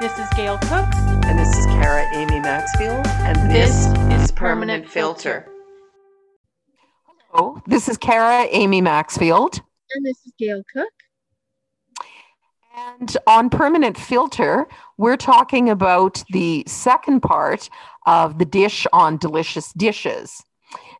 [0.00, 0.86] This is Gail Cook.
[1.26, 3.04] And this is Kara Amy Maxfield.
[3.04, 5.40] And This this, is is Permanent Permanent Filter.
[5.40, 5.52] Filter.
[7.32, 9.60] Hello, this is Kara Amy Maxfield.
[9.92, 10.92] And this is Gail Cook.
[12.76, 17.68] And on Permanent Filter, we're talking about the second part
[18.06, 20.44] of the dish on delicious dishes.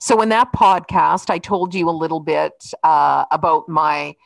[0.01, 2.53] So, in that podcast, I told you a little bit
[2.83, 4.17] uh, about my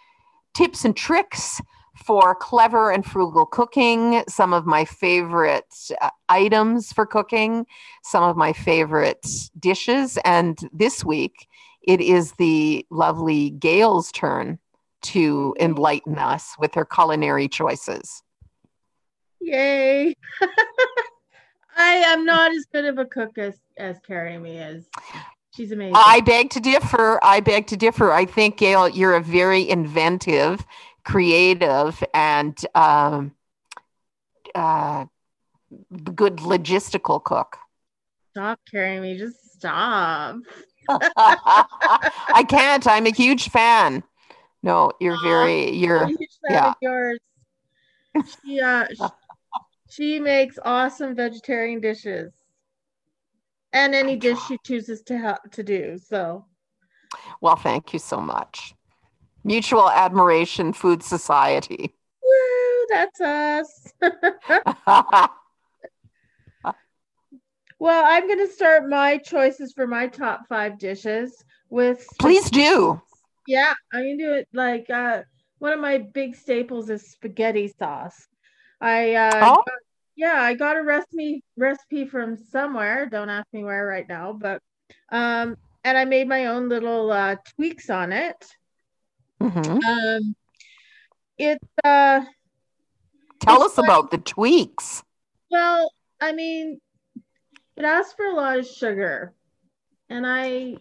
[0.55, 1.61] tips and tricks
[1.97, 7.67] for clever and frugal cooking, some of my favorite uh, items for cooking,
[8.03, 9.27] some of my favorite
[9.59, 10.19] dishes.
[10.25, 11.49] And this week,
[11.83, 14.59] it is the lovely Gail's turn
[15.03, 18.23] to enlighten us with her culinary choices.
[19.41, 20.15] Yay.
[21.77, 24.89] I am not as good of a cook as, as Carrie Me is.
[25.55, 25.95] She's amazing.
[25.97, 27.19] I beg to differ.
[27.23, 28.13] I beg to differ.
[28.13, 30.65] I think, Gail, you're a very inventive,
[31.05, 33.33] creative, and um,
[34.55, 35.07] uh,
[36.15, 37.59] good logistical cook.
[38.31, 39.17] stop, Carrie me.
[39.17, 40.37] Just stop.
[40.89, 42.87] I can't.
[42.87, 44.03] I'm a huge fan.
[44.63, 46.69] No, you're very, you're, huge fan yeah.
[46.71, 47.19] of yours.
[48.45, 49.11] She, uh, sh-
[49.91, 52.33] she makes awesome vegetarian dishes.
[53.73, 55.99] And any dish she chooses to help to do.
[55.99, 56.45] So
[57.41, 58.75] well, thank you so much.
[59.45, 61.95] Mutual Admiration Food Society.
[62.23, 63.93] woo, that's us.
[67.79, 72.07] Well, I'm going to start my choices for my top five dishes with.
[72.21, 73.01] Please do.
[73.49, 75.23] Yeah, I'm going to do it like uh,
[75.59, 78.29] one of my big staples is spaghetti sauce.
[78.81, 79.55] I uh, Oh.
[79.57, 79.65] got-
[80.15, 83.07] yeah, I got a recipe recipe from somewhere.
[83.11, 84.61] Don't ask me where right now, but
[85.11, 88.37] um, and I made my own little uh, tweaks on it.
[89.43, 89.83] Mhm.
[89.85, 90.37] Um,
[91.39, 92.25] it's uh,
[93.41, 95.03] Tell us about the tweaks.
[95.51, 95.91] Well,
[96.21, 96.81] I mean,
[97.77, 99.35] it asks for a lot of sugar,
[100.09, 100.77] and I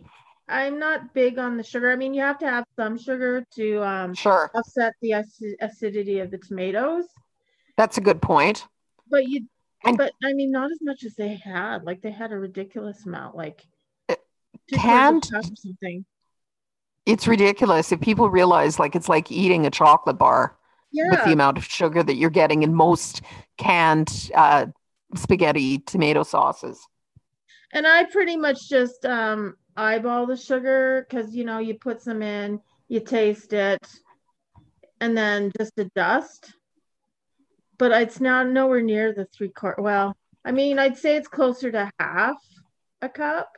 [0.47, 1.91] I'm not big on the sugar.
[1.91, 4.51] I mean, you have to have some sugar to um, Sure.
[4.53, 7.05] offset the acid- acidity of the tomatoes,
[7.77, 8.67] That's a good point.
[9.09, 9.47] but you
[9.85, 11.83] And- but I mean, not as much as they had.
[11.83, 13.65] Like they had a ridiculous amount, like
[14.09, 14.15] Uh,
[14.71, 16.05] canned- quarters of cup or something.
[17.11, 20.55] It's ridiculous if people realize like it's like eating a chocolate bar
[20.93, 23.21] with the amount of sugar that you're getting in most
[23.57, 24.67] canned uh,
[25.15, 26.79] spaghetti tomato sauces.
[27.73, 32.21] and I pretty much just um eyeball the sugar because you know you put some
[32.21, 33.85] in, you taste it,
[35.01, 36.53] and then just adjust.
[37.77, 39.81] But it's not nowhere near the three quart.
[39.81, 42.37] Well, I mean, I'd say it's closer to half
[43.01, 43.57] a cup,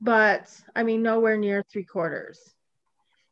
[0.00, 2.38] but I mean, nowhere near three quarters.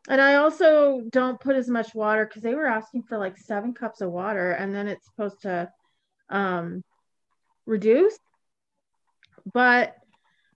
[0.08, 3.74] And I also don't put as much water because they were asking for like seven
[3.74, 5.70] cups of water, and then it's supposed to
[6.30, 6.82] um,
[7.66, 8.16] reduce.
[9.52, 9.96] But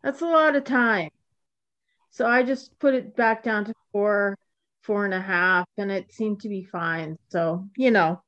[0.03, 1.11] that's a lot of time.
[2.11, 4.37] So I just put it back down to four,
[4.83, 7.17] four and a half, and it seemed to be fine.
[7.29, 8.23] So, you know,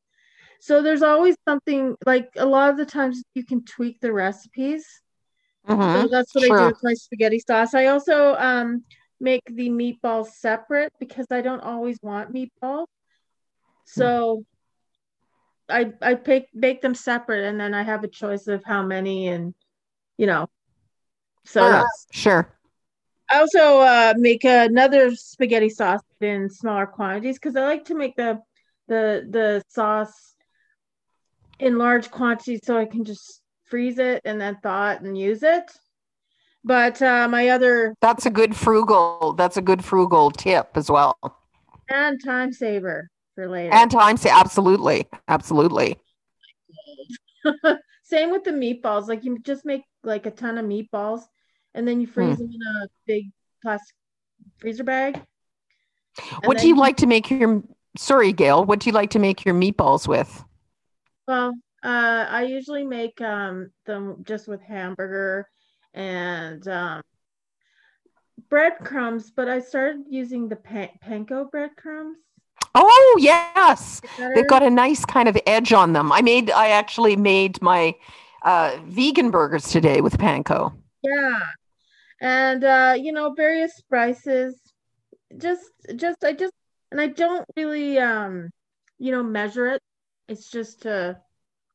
[0.61, 5.02] so there's always something like a lot of the times you can tweak the recipes.
[5.69, 6.03] Mhm.
[6.03, 7.75] So that's what I do with my spaghetti sauce.
[7.75, 8.85] I also um,
[9.21, 12.87] make the meatballs separate because I don't always want meatballs.
[13.85, 14.45] So
[15.69, 19.29] I I pick, bake them separate, and then I have a choice of how many,
[19.29, 19.55] and
[20.19, 20.49] you know.
[21.45, 21.71] So Sure.
[21.71, 22.49] that's- Sure.
[23.31, 28.15] I also uh, make another spaghetti sauce in smaller quantities because I like to make
[28.17, 28.43] the
[28.89, 30.35] the the sauce
[31.59, 33.42] in large quantities so I can just
[33.73, 35.73] freeze it and then thaw it and use it.
[36.63, 39.33] But uh, my other That's a good frugal.
[39.33, 41.17] That's a good frugal tip as well.
[41.89, 43.73] and time saver for later.
[43.73, 45.97] And time saver absolutely, absolutely.
[48.03, 49.09] Same with the meatballs.
[49.09, 51.23] Like you just make like a ton of meatballs
[51.75, 53.31] and then you freeze them in a big
[53.63, 53.97] plastic
[54.59, 55.19] freezer bag.
[56.45, 57.63] What do then you like to make your?
[57.97, 58.67] Sorry, Gail.
[58.67, 60.45] What do you like to make your meatballs with?
[61.27, 65.49] Well, uh, I usually make um, them just with hamburger
[65.95, 67.03] and um,
[68.49, 72.19] breadcrumbs, but I started using the pan- panko breadcrumbs.
[72.75, 74.01] Oh yes,
[74.35, 76.11] they've got a nice kind of edge on them.
[76.13, 76.51] I made.
[76.51, 77.95] I actually made my
[78.43, 80.73] uh, vegan burgers today with panko.
[81.03, 81.41] Yeah.
[82.21, 84.59] And uh, you know, various spices.
[85.37, 85.65] Just
[85.97, 86.53] just I just
[86.91, 88.51] and I don't really um
[88.99, 89.83] you know measure it.
[90.29, 91.15] It's just uh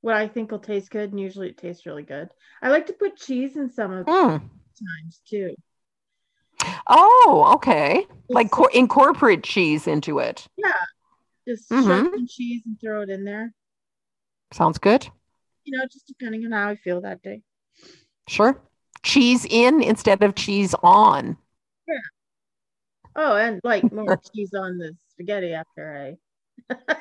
[0.02, 2.30] what I think will taste good and usually it tastes really good.
[2.62, 4.40] I like to put cheese in some of Mm.
[4.42, 5.56] times too.
[6.88, 8.06] Oh, okay.
[8.30, 10.48] Like It's- co- incorporate cheese into it.
[10.58, 10.72] Yeah,
[11.48, 13.54] just shred some cheese and throw it in there.
[14.54, 15.08] Sounds good.
[15.66, 17.42] You know, just depending on how I feel that day.
[18.28, 18.62] Sure.
[19.04, 21.38] Cheese in instead of cheese on.
[21.88, 21.96] Yeah.
[23.16, 26.18] Oh, and like more cheese on the spaghetti after I.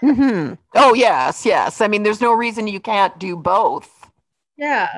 [0.00, 1.80] hmm Oh, yes, yes.
[1.80, 4.08] I mean, there's no reason you can't do both.
[4.56, 4.88] Yeah.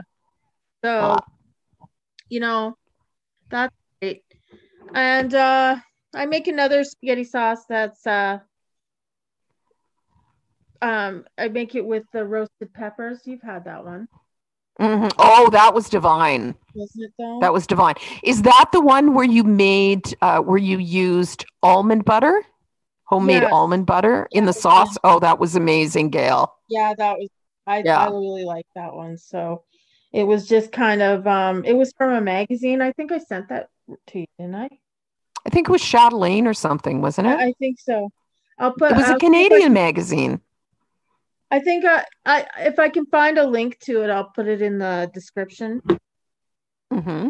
[0.85, 1.19] So, Ah.
[2.29, 2.77] you know,
[3.51, 4.23] that's great.
[4.95, 5.77] And uh
[6.15, 8.39] I make another spaghetti sauce that's uh
[10.83, 13.21] um I make it with the roasted peppers.
[13.25, 14.09] You've had that one,
[14.81, 15.13] Mhm.
[15.19, 16.55] Oh, that was divine.
[16.75, 17.41] wasn't it?
[17.41, 17.95] That was divine.
[18.23, 22.43] Is that the one where you made, uh, where you used almond butter,
[23.09, 23.53] homemade Yes.
[23.53, 24.99] almond butter in the sauce?
[25.03, 26.55] Oh, that was amazing, Gail.
[26.69, 27.29] yeah, that was
[27.67, 28.07] I Yeah.
[28.07, 29.17] I really like that one.
[29.19, 29.65] So
[30.13, 32.81] it was just kind of um it was from a magazine.
[32.83, 33.69] I think I sent that
[34.09, 34.69] to you, didn't I?
[35.47, 37.39] I think it was Chatelaine or something, wasn't it?
[37.39, 38.11] I, I think so.
[38.59, 40.41] I'll put it was I'll a see if I Canadian magazine.
[41.51, 44.61] I think I, I if I can find a link to it, I'll put it
[44.61, 45.81] in the description.
[46.93, 47.29] hmm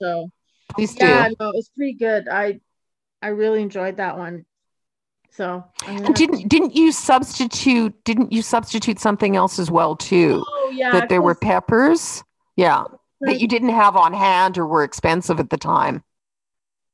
[0.00, 0.30] So
[0.70, 1.04] Please do.
[1.04, 2.28] yeah, no, it was pretty good.
[2.28, 2.60] I
[3.22, 4.45] I really enjoyed that one.
[5.36, 8.04] So gonna didn't didn't you substitute?
[8.04, 10.42] Didn't you substitute something else as well too?
[10.48, 12.24] oh yeah, that there were peppers.
[12.56, 12.84] Yeah,
[13.20, 16.02] that you didn't have on hand or were expensive at the time.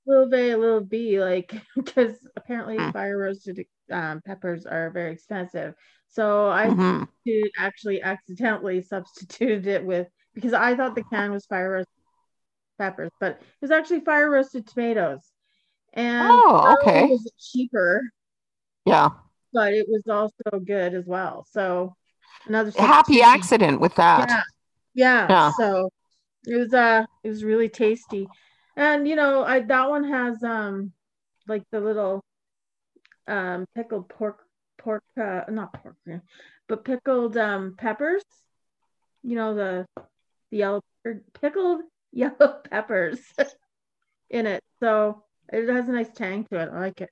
[0.06, 2.93] A little bit, a little B, like because apparently Mm.
[2.93, 5.75] fire roasted um, peppers are very expensive.
[6.09, 7.06] So I Mhm.
[7.25, 11.95] did actually accidentally substituted it with because I thought the can was fire roasted
[12.79, 15.21] peppers, but it was actually fire roasted tomatoes.
[15.93, 17.06] And Oh, okay.
[17.06, 18.03] was it cheaper,
[18.84, 19.11] Yeah,
[19.52, 21.46] but it was also good as well.
[21.50, 21.94] So
[22.46, 23.25] another happy substitution.
[23.25, 24.29] accident with that.
[24.29, 24.43] Yeah.
[24.94, 25.26] Yeah.
[25.29, 25.52] Yeah.
[25.52, 25.90] So
[26.46, 28.29] it was uh it was really tasty.
[28.76, 30.93] And you know, I that one has um
[31.46, 32.25] like the little
[33.29, 34.38] um pickled pork
[34.79, 35.96] pork uh not pork
[36.69, 38.25] but pickled um peppers.
[39.23, 39.87] You know the
[40.50, 40.82] the yellow
[41.40, 41.82] pickled
[42.12, 43.20] yellow peppers
[44.31, 44.62] in it.
[44.81, 46.70] So it has a nice tang to it.
[46.73, 47.11] I like it.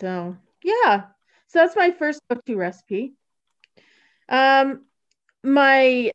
[0.00, 1.04] So yeah.
[1.48, 3.14] So that's my first go-to recipe.
[4.28, 4.84] Um,
[5.42, 6.12] my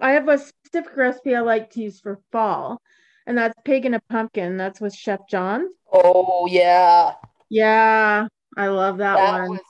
[0.00, 2.80] I have a specific recipe I like to use for fall,
[3.26, 4.56] and that's pig in a pumpkin.
[4.56, 5.68] That's with Chef John.
[5.92, 7.14] Oh yeah,
[7.50, 9.50] Yeah, I love that, that one.
[9.50, 9.60] was.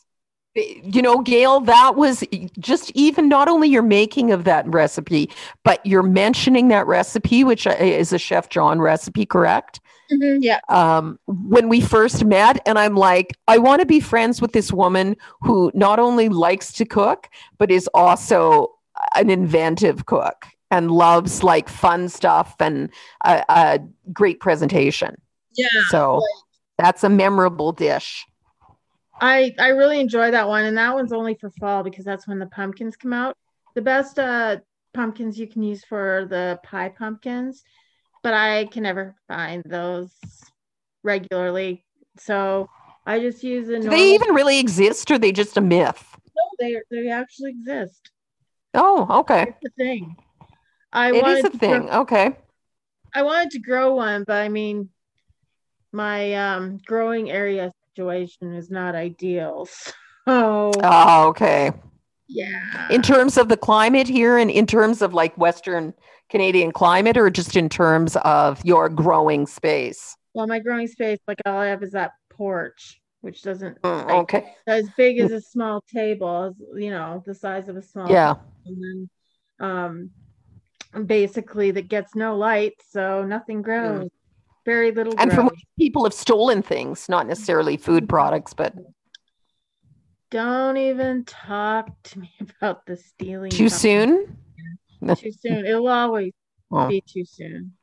[0.57, 2.23] You know, Gail, that was
[2.61, 5.29] just even not only your making of that recipe,
[5.65, 9.81] but you're mentioning that recipe, which uh, is a Chef John recipe, correct?
[10.13, 14.41] Mhm, yeah, um, when we first met, and I'm like, I want to be friends
[14.41, 17.29] with this woman who not only likes to cook,
[17.59, 18.75] but is also
[19.17, 22.91] an inventive cook and loves like fun stuff and
[23.25, 23.79] a, a
[24.13, 25.17] great presentation.
[25.55, 25.69] yeah.
[25.89, 26.21] So
[26.79, 28.27] that's a memorable dish.
[29.21, 32.39] I I really enjoy that one, and that one's only for fall because that's when
[32.39, 33.37] the pumpkins come out.
[33.75, 34.59] The best uh
[34.93, 37.63] pumpkins you can use for the pie pumpkins,
[38.25, 40.11] but I can never find those
[41.05, 41.85] regularly.
[42.19, 42.69] So
[43.07, 43.91] I just use a Do normal.
[43.91, 46.17] they even really exist or are they just a myth?
[46.35, 48.11] No, they they actually exist.
[48.73, 49.43] Oh, okay.
[49.43, 50.17] It's a thing.
[50.93, 51.87] I It is a thing.
[51.87, 52.37] Grow, Okay.
[53.15, 54.89] I wanted to grow one, but I mean,
[55.93, 59.69] my um growing area situation is not ideal.
[60.27, 61.71] So Oh, okay.
[62.35, 62.89] Yeah.
[62.91, 65.95] In terms of the climate here and in terms of like Western
[66.29, 70.17] Canadian climate or just in terms of your growing space?
[70.35, 74.15] Well, my growing space, like all I have is that porch, which doesn't Mm, like,
[74.25, 74.55] okay.
[74.67, 78.35] as big as a small table, as you know, the size of a small Yeah.
[78.67, 79.11] and then
[79.61, 80.11] um
[81.07, 84.09] basically that gets no light, so nothing grows.
[84.65, 85.51] Very little And grows.
[85.51, 88.75] which people have stolen things, not necessarily food products, but
[90.35, 93.53] Don't even talk to me about the stealing.
[93.53, 94.37] too soon.
[95.17, 95.65] Too soon.
[95.65, 96.33] It'll always
[96.73, 97.75] Oh, be too soon.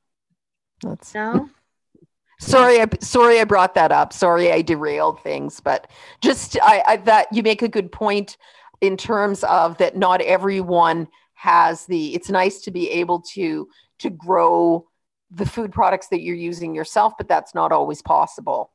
[0.84, 1.50] that's No?
[2.42, 2.82] sorry.
[2.82, 4.12] I sorry I brought that up.
[4.12, 5.90] Sorry I derailed things, but
[6.20, 8.36] just I, I that you make a good point
[8.82, 9.96] in terms of that.
[9.96, 12.14] Not everyone has the.
[12.14, 14.90] It's nice to be able to to grow
[15.30, 18.74] the food products that you're using yourself, but that's not always possible.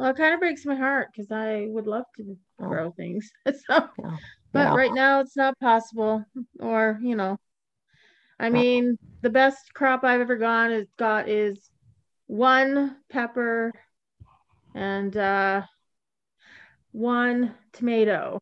[0.00, 2.68] Well, it kind of breaks my heart because I would love to Oh.
[2.68, 3.30] grow things.
[3.46, 3.84] so, Yeah.
[3.98, 4.18] but
[4.54, 4.74] Yeah.
[4.74, 6.24] right now it's not possible.
[6.58, 7.36] Or, you know,
[8.38, 11.68] I mean, the best crop I've ever gone is got is
[12.28, 13.72] one pepper
[14.74, 15.62] and uh
[16.92, 18.40] one tomato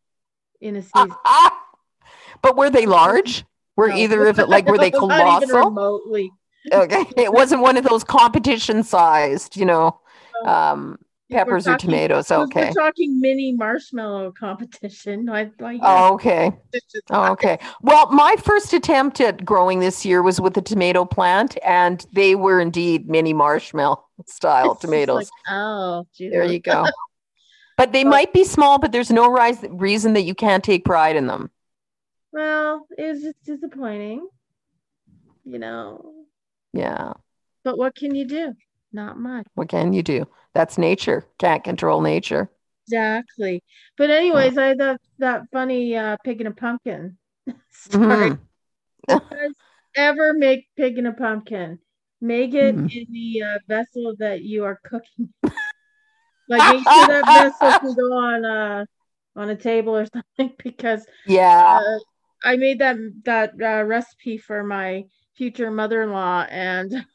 [0.61, 1.11] in a season.
[2.41, 3.43] but were they large?
[3.75, 3.97] Were No.
[3.97, 5.71] either of it like were they colossal?
[5.71, 6.31] remotely.
[6.71, 9.99] okay it wasn't one of those competition sized you know
[10.45, 10.97] um
[11.31, 12.31] Peppers or tomatoes.
[12.31, 12.67] Okay.
[12.67, 15.29] We're talking mini marshmallow competition.
[15.31, 16.51] I, I, Oh, okay.
[17.11, 17.59] Oh, okay.
[17.81, 22.35] Well, my first attempt at growing this year was with a tomato plant, and they
[22.35, 25.29] were indeed mini marshmallow style It's tomatoes.
[25.47, 26.85] like, oh, there you go.
[27.77, 30.83] But they But- might be small, but there's no rise, reason that you can't take
[30.83, 31.49] pride in them.
[32.33, 34.27] Well, it was just disappointing,
[35.45, 36.13] you know.
[36.73, 37.13] Yeah.
[37.63, 38.53] But what can you do?
[38.91, 39.45] Not much.
[39.55, 40.27] What can you do?
[40.53, 41.27] That's nature.
[41.37, 42.49] Can't control nature.
[42.87, 43.63] Exactly.
[43.97, 47.17] But anyways, I had that that funny uh, pig in a pumpkin
[47.69, 48.31] story.
[48.31, 48.39] Mhm.
[49.07, 49.51] Guys
[49.95, 51.79] ever make pig in a pumpkin,
[52.21, 52.91] make it Mhm.
[52.91, 55.33] in the uh, vessel that you are cooking.
[56.47, 58.85] like make sure that vessel can go on uh
[59.35, 61.79] on a table or something because Yeah.
[61.79, 61.99] uh,
[62.43, 65.05] I made that that uh, recipe for my
[65.35, 67.05] future mother-in-law and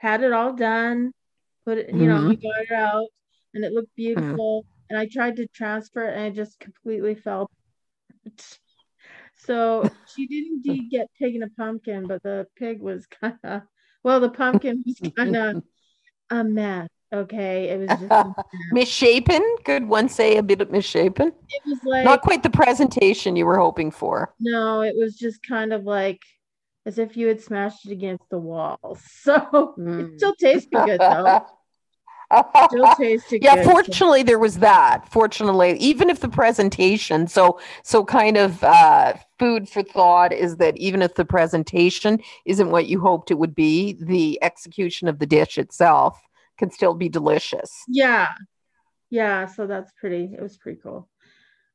[0.00, 1.12] had it all done.
[1.64, 2.28] Put it, you know, mm-hmm.
[2.30, 3.06] we got it out
[3.54, 4.02] and it looked hmm.
[4.02, 4.64] beautiful.
[4.88, 7.50] And I tried to transfer it and it just completely fell.
[9.44, 13.62] So she did indeed get pig in a pumpkin, but the pig was kind of
[14.02, 15.62] well, the pumpkin was kind of
[16.30, 16.88] a mess.
[17.12, 18.38] Okay, it was just
[18.70, 19.42] misshapen.
[19.64, 21.32] Could one say a bit of misshapen?
[21.48, 24.32] it was like Not quite the presentation you were hoping for.
[24.38, 26.20] No, it was just kind of like
[26.86, 28.98] as if you had smashed it against the wall.
[29.22, 30.00] So Mm.
[30.00, 31.46] it still tasted good though.
[32.68, 33.64] Still tasted yeah good.
[33.64, 39.68] fortunately there was that fortunately even if the presentation so so kind of uh food
[39.68, 43.94] for thought is that even if the presentation isn't what you hoped it would be
[44.00, 46.20] the execution of the dish itself
[46.56, 48.28] can still be delicious Yeah.
[49.10, 51.08] Yeah, so that's pretty it was pretty cool.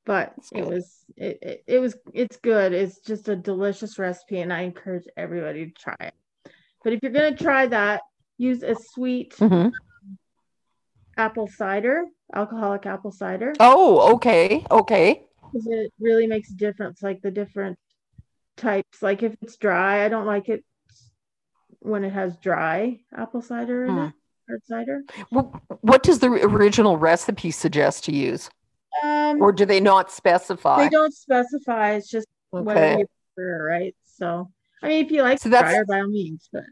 [0.05, 2.73] But it was it, it, it was it's good.
[2.73, 6.13] It's just a delicious recipe and I encourage everybody to try it.
[6.83, 8.01] But if you're gonna try that,
[8.37, 9.71] use a sweet Mhm.
[11.17, 13.53] apple cider, alcoholic apple cider.
[13.59, 17.77] oh okay okay because it really makes a difference like the different
[18.57, 20.63] types like if it's dry i don't like it
[21.79, 24.03] when it has dry apple cider in Hmm.
[24.05, 24.13] it
[24.49, 28.49] hard cider Wh- what does the original recipe suggest to use
[29.03, 30.83] um or do they not specify?
[30.83, 31.93] they don't specify.
[31.93, 32.99] It's just whatever okay.
[32.99, 33.95] you prefer right?
[34.05, 34.49] So
[34.83, 36.63] i mean if you like So that's- drier by all means but.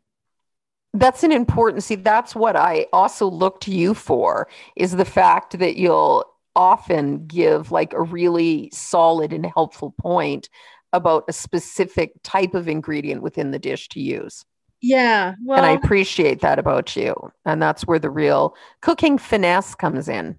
[0.96, 5.58] That's an important see that's what i also look to you for is the fact
[5.58, 6.24] that you'll
[6.56, 10.50] often give like a really solid and helpful point
[10.94, 14.46] about a specific type of ingredient within the dish to use.
[14.82, 17.16] Yeah well and i appreciate that about you.
[17.46, 20.38] And that's where the real cooking finesse comes in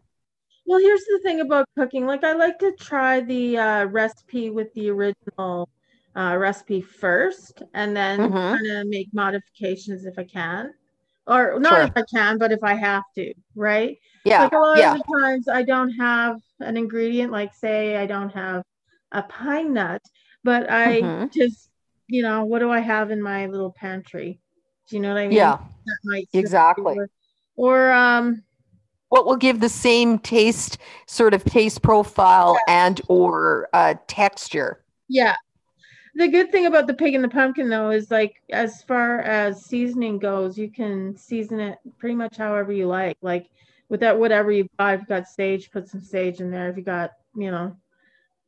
[0.67, 2.07] Well, here's the thing about cooking.
[2.07, 5.69] Like, I like to try the uh, recipe with the original
[6.17, 8.53] uh, recipe first, and then Mhm.
[8.53, 10.73] kind of make modifications if I can,
[11.27, 11.83] or not Sure.
[11.83, 13.99] if I can, but if I have to, right?
[14.25, 17.31] yeah Like a lot yeah of the times, I don't have an ingredient.
[17.31, 18.63] Like, say, I don't have
[19.13, 20.03] a pine nut,
[20.45, 21.31] but I Mhm.
[21.33, 21.69] just,
[22.09, 24.41] you know, what do I have in my little pantry?
[24.89, 25.37] Do you know what I mean?
[25.37, 26.95] yeah That might exactly.
[26.97, 27.11] work.
[27.57, 28.43] Or um,
[29.09, 35.37] what will give the same taste sort of taste profile and or uh, texture Yeah.
[36.17, 39.65] The good thing about the pig and the pumpkin though is like as far as
[39.65, 43.17] seasoning goes, you can season it pretty much however you like.
[43.21, 43.51] Like
[43.89, 46.71] with that whatever you got, if you got sage, put some sage in there.
[46.71, 47.77] If you got, you know,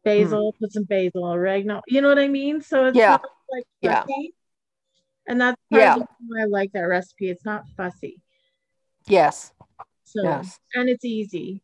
[0.05, 1.83] basil, put some basil, oregano.
[1.89, 2.61] You know what I mean?
[2.63, 3.19] So it's Yeah.
[3.51, 4.05] like Yeah.
[5.27, 5.97] And that's Yeah.
[6.21, 7.31] why I like that recipe.
[7.31, 8.21] It's not fussy.
[9.09, 9.53] yes
[10.17, 11.63] So yes and it's easy.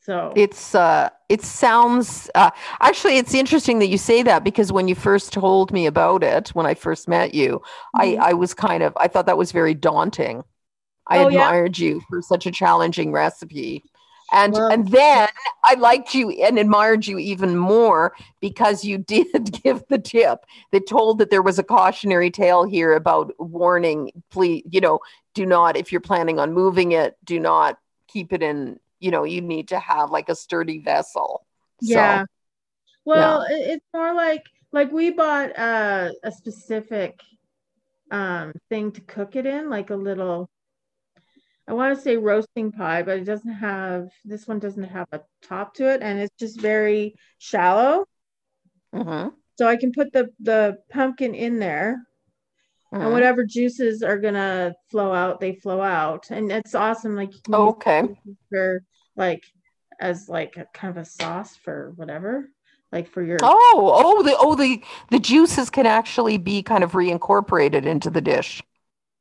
[0.00, 4.88] So it's uh it sounds uh actually it's interesting that you say that because when
[4.88, 7.60] you first told me about it when i first met you
[7.96, 8.18] Mhm.
[8.20, 10.42] i i was kind of i thought that was very daunting
[11.06, 11.28] i Oh, yeah?
[11.28, 13.84] admired you for such a challenging recipe
[14.32, 15.28] and Well- and then
[15.64, 20.88] i liked you and admired you even more because you did give the tip that
[20.88, 24.98] told that there was a cautionary tale here about warning please you know
[25.34, 29.24] do not if you're planning on moving it do not keep it in you know
[29.24, 31.46] you need to have like a sturdy vessel
[31.80, 32.24] So, Yeah.
[33.04, 37.20] Well, it, it's more like like we bought uh, a specific
[38.10, 40.50] um thing to cook it in, like a little
[41.66, 45.22] I want to say roasting pie, but it doesn't have this one doesn't have a
[45.42, 48.06] top to it and it's just very shallow.
[48.92, 52.02] mhm, So I can put the the pumpkin in there
[52.92, 53.00] mhm.
[53.04, 56.30] and whatever juices are gonna flow out, they flow out.
[56.30, 57.16] And it's awesome.
[57.16, 58.02] Like you can okay
[58.50, 58.82] for
[59.16, 59.44] like
[60.00, 62.50] as like a kind of a sauce for whatever.
[62.92, 66.92] Like for your oh oh the oh the the juices can actually be kind of
[66.92, 68.62] reincorporated into the dish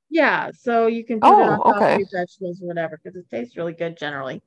[0.10, 1.94] Yeah, so you can put it Oh, on top okay.
[1.94, 4.42] of your vegetables or whatever because it tastes really good generally.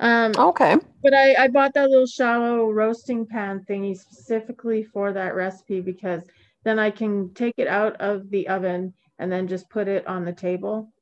[0.00, 0.76] Um, Okay.
[1.02, 6.22] but I, I bought that little shallow roasting pan thingy specifically for that recipe because
[6.64, 10.24] then I can take it out of the oven and then just put it on
[10.24, 10.92] the table.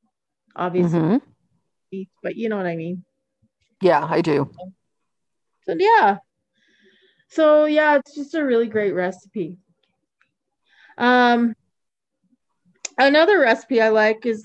[0.55, 1.17] Obviously, hmm
[2.23, 3.03] but you know what I mean.
[3.81, 4.49] Yeah, I do.
[5.65, 6.17] So yeah.
[7.29, 9.57] So yeah, it's just a really great recipe.
[10.97, 11.55] Um,
[12.97, 14.43] another recipe I like is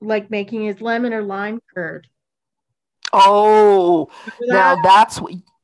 [0.00, 2.08] like making is lemon or lime curd.
[3.12, 4.08] Oh,
[4.40, 5.20] Remember now that's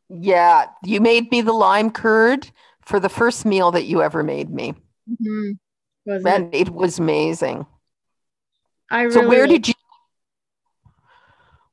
[0.09, 0.67] yeah.
[0.85, 2.51] You made me the lime curd
[2.93, 4.75] for the first meal that you ever made me,
[5.11, 5.59] Mhm.
[6.05, 6.35] Wasn't it?
[6.35, 7.65] and it was amazing.
[8.91, 9.75] I So where did you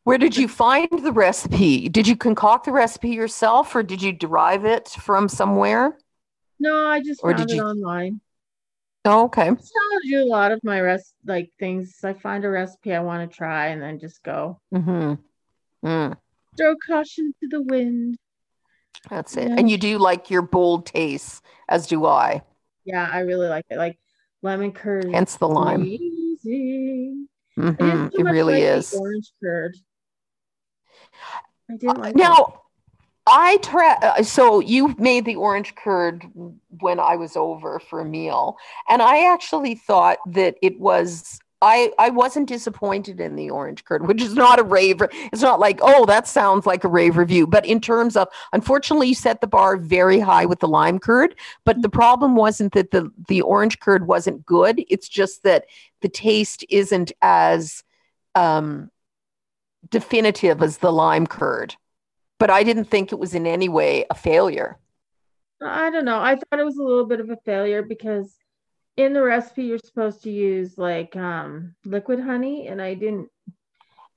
[0.04, 1.90] where did you find the recipe?
[1.90, 5.98] Did you concoct the recipe yourself, or did you derive it from somewhere?
[6.58, 8.22] No, I just or found did it you- online.
[9.04, 9.50] Oh, okay.
[9.50, 12.00] I do a lot of my rest like things.
[12.04, 15.16] I find a recipe I want to try and then just go Mm-hmm.
[15.88, 16.18] Mm,
[16.58, 18.18] throw caution to the wind.
[19.10, 19.50] That's it.
[19.50, 19.56] Yeah.
[19.58, 22.42] And you do like your bold tastes, as do I.
[22.86, 23.78] Yeah, I really like it.
[23.78, 23.98] Like
[24.42, 25.82] lemon curd Hence the lime.
[25.82, 27.28] amazing.
[27.56, 28.94] Hmm didn't It really like is.
[28.94, 29.76] orange curd.
[31.70, 32.18] I didn't like it.
[32.18, 32.62] Now,
[33.28, 34.22] I try.
[34.22, 36.26] So you made the orange curd
[36.80, 41.40] when I was over for a meal, and I actually thought that it was.
[41.62, 45.02] I I wasn't disappointed in the orange curd, which is not a rave.
[45.32, 49.10] It's not like oh that sounds like a rave review, but in terms of unfortunately
[49.10, 51.36] you set the bar very high with the lime curd.
[51.66, 54.84] But the problem wasn't that the the orange curd wasn't good.
[54.90, 55.66] It's just that
[56.02, 57.84] the taste isn't as
[58.36, 58.90] um,
[59.90, 61.76] definitive as the lime curd
[62.40, 64.80] but I didn't think it was in any way a failure.
[65.62, 66.20] I don't know.
[66.20, 68.34] I thought it was a little bit of a failure because
[69.00, 73.30] in the recipe you're supposed to use like um liquid honey and I didn't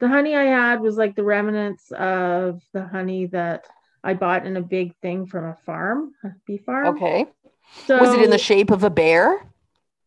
[0.00, 3.64] the honey I had was like the remnants of the honey that
[4.02, 6.96] I bought in a big thing from a farm, a bee farm.
[6.96, 7.26] Okay.
[7.86, 9.46] So was it in the shape of a bear?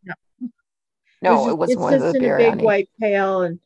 [0.04, 0.14] No.
[1.22, 2.64] No, just- it wasn't it's one of just in a big honey.
[2.66, 3.58] white pail and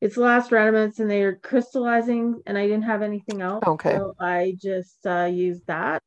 [0.00, 3.62] it's the last remnants and they are crystallizing and I didn't have anything else.
[3.66, 3.96] Okay.
[3.96, 6.02] So I just uh, used that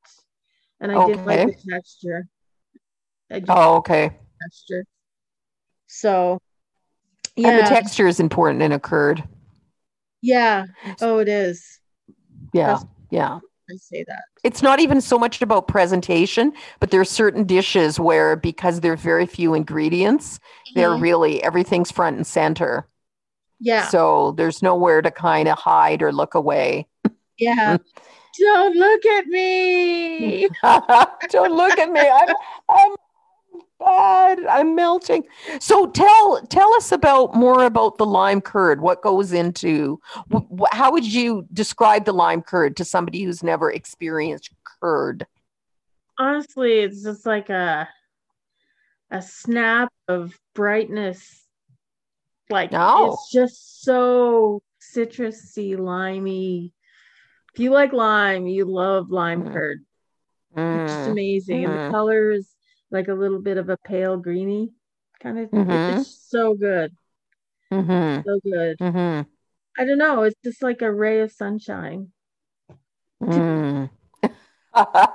[0.81, 2.27] and I didn't like the texture.
[3.47, 4.17] Oh, okay.
[4.41, 4.85] Texture.
[5.87, 6.39] So
[7.37, 9.23] And yeah, the texture is important in a curd.
[10.21, 10.65] yeah.
[11.01, 11.79] Oh, it is.
[12.53, 12.67] Yeah.
[12.67, 13.39] That's- Yeah.
[13.71, 14.23] I say that.
[14.43, 18.99] It's not even so much about presentation, but there are certain dishes where because there's
[18.99, 20.39] very few ingredients,
[20.73, 21.01] they're Mhm.
[21.01, 22.87] really everything's front and center.
[23.59, 26.87] Yeah, So there's nowhere to kind of hide or look away.
[27.37, 27.77] yeah.
[28.39, 30.47] Don't look at me.
[31.29, 31.99] Don't look at me.
[31.99, 32.35] I'm
[32.69, 32.95] I'm
[33.79, 34.45] bad.
[34.45, 35.23] I'm melting.
[35.59, 38.81] So tell tell us about more about the lime curd.
[38.81, 39.99] What goes into
[40.31, 45.25] wh- how would you describe the lime curd to somebody who's never experienced curd?
[46.17, 47.87] Honestly, it's just like a
[49.11, 51.45] a snap of brightness.
[52.49, 53.13] Like Oh.
[53.13, 56.73] it's just so citrusy, limey.
[57.53, 59.53] If you like lime, you love lime Mm.
[59.53, 59.85] curd.
[60.55, 61.65] It's just Mm, amazing.
[61.65, 61.85] And mhm.
[61.87, 62.49] the color is
[62.91, 64.71] like a little bit of a pale greeny
[65.21, 66.05] kind of Mhm.
[66.05, 66.95] it's so good.
[67.71, 68.77] mhm, So good.
[68.79, 69.25] mhm,
[69.77, 70.21] I don't know.
[70.23, 72.11] It's just like a ray of sunshine.
[73.21, 73.89] mm.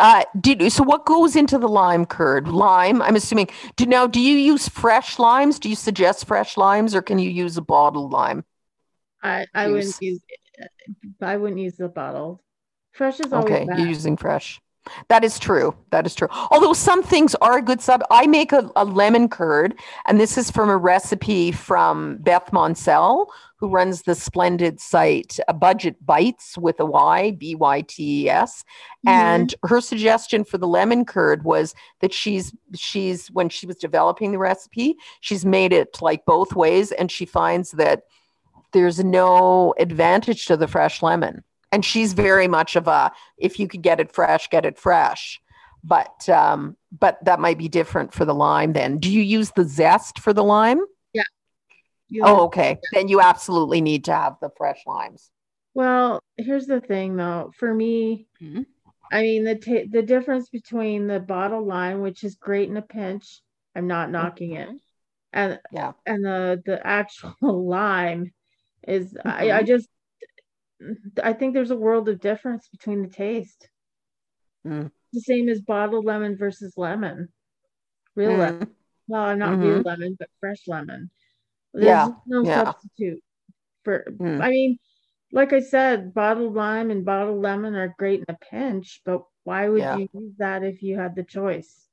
[0.00, 0.82] Uh, did so?
[0.82, 2.48] What goes into the lime curd?
[2.48, 3.02] Lime.
[3.02, 3.48] I'm assuming.
[3.76, 4.06] Do now?
[4.06, 5.58] Do you use fresh limes?
[5.58, 8.44] Do you suggest fresh limes, or can you use a bottled lime?
[9.22, 9.68] I I Juice.
[9.68, 10.20] wouldn't use
[11.20, 12.40] I wouldn't use the bottled.
[12.92, 13.78] Fresh is always Okay, bad.
[13.78, 14.60] you're using fresh.
[15.08, 15.74] That is true.
[15.90, 16.28] That is true.
[16.50, 18.02] Although some things are a good sub.
[18.10, 23.26] I make a, a lemon curd, and this is from a recipe from Beth Moncel,
[23.56, 28.28] who runs the splendid site uh, Budget Bytes with a Y, B Y T E
[28.28, 28.64] S.
[29.06, 29.12] Mhm.
[29.12, 34.32] And her suggestion for the lemon curd was that she's she's when she was developing
[34.32, 38.02] the recipe, she's made it like both ways, and she finds that
[38.72, 41.44] there's no advantage to the fresh lemon.
[41.72, 45.40] And she's very much of a if you could get it fresh, get it fresh.
[45.82, 48.72] But um, but that might be different for the lime.
[48.74, 50.80] Then, do you use the zest for the lime?
[52.08, 52.78] You Oh, okay.
[52.92, 55.30] Then you absolutely need to have the fresh limes.
[55.72, 57.50] Well, here's the thing though.
[57.56, 58.66] For me, Mhm.
[59.10, 62.82] I mean the ta the difference between the bottle lime, which is great in a
[62.82, 63.40] pinch,
[63.74, 64.68] I'm not knocking it,
[65.32, 65.92] and Yeah.
[66.04, 67.34] and the the actual
[67.66, 68.32] lime
[68.86, 69.66] is I, I Mhm.
[69.66, 69.88] just
[71.22, 73.68] I think there's a world of difference between the taste.
[74.66, 74.90] Mm.
[75.12, 77.28] The same as bottled lemon versus lemon,
[78.14, 78.66] real lemon.
[78.66, 78.70] Mm.
[79.08, 81.10] well, not real lemon, but fresh lemon.
[81.74, 82.64] There's Yeah, no yeah.
[82.64, 83.22] substitute
[83.84, 84.04] for.
[84.18, 84.40] Mm.
[84.40, 84.78] I mean,
[85.32, 89.68] like I said, bottled lime and bottled lemon are great in a pinch, but why
[89.68, 89.96] would Yeah.
[89.96, 91.88] you use that if you had the choice?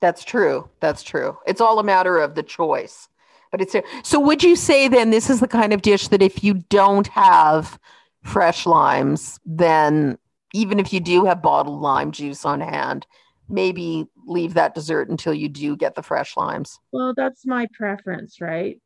[0.00, 0.68] That's true.
[0.80, 1.38] That's true.
[1.46, 3.08] It's all a matter of the choice.
[3.52, 6.42] But it's so would you say then this is the kind of dish that if
[6.42, 7.78] you don't have
[8.22, 10.18] fresh limes, then
[10.54, 13.06] even if you do have bottled lime juice on hand,
[13.48, 16.78] maybe leave that dessert until you do get the fresh limes.
[16.92, 18.80] Well, that's my preference, right?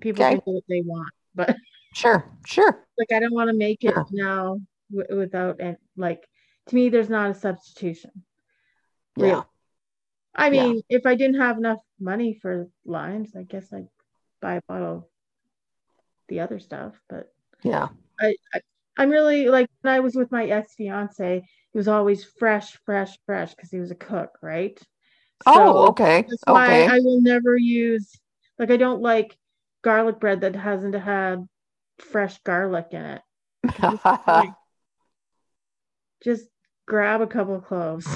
[0.00, 0.34] People Okay.
[0.34, 1.56] can do what they want, but
[1.94, 2.30] Sure.
[2.44, 2.86] Sure.
[2.98, 4.06] like I don't want to make it Sure.
[4.10, 4.58] now
[4.94, 6.22] w- without and like
[6.66, 8.10] to me, there's not a substitution.
[9.16, 9.24] Yeah.
[9.24, 9.42] Really.
[10.34, 10.62] I Yeah.
[10.64, 13.88] mean, if I didn't have enough money for limes, I guess I'd
[14.42, 15.04] buy a bottle of
[16.28, 17.00] the other stuff.
[17.08, 17.88] But Yeah.
[18.20, 18.60] I, I
[18.96, 21.40] I'm really like when I was with my ex fiance,
[21.72, 24.80] he was always fresh, fresh, fresh because he was a cook, right?
[25.46, 26.24] Oh, okay.
[26.28, 26.86] That's why Okay.
[26.86, 28.18] I will never use
[28.58, 29.36] like I don't like
[29.82, 31.46] garlic bread that hasn't had
[31.98, 33.22] fresh garlic in it.
[34.26, 34.50] Like,
[36.24, 36.48] just
[36.86, 38.06] grab a couple of cloves.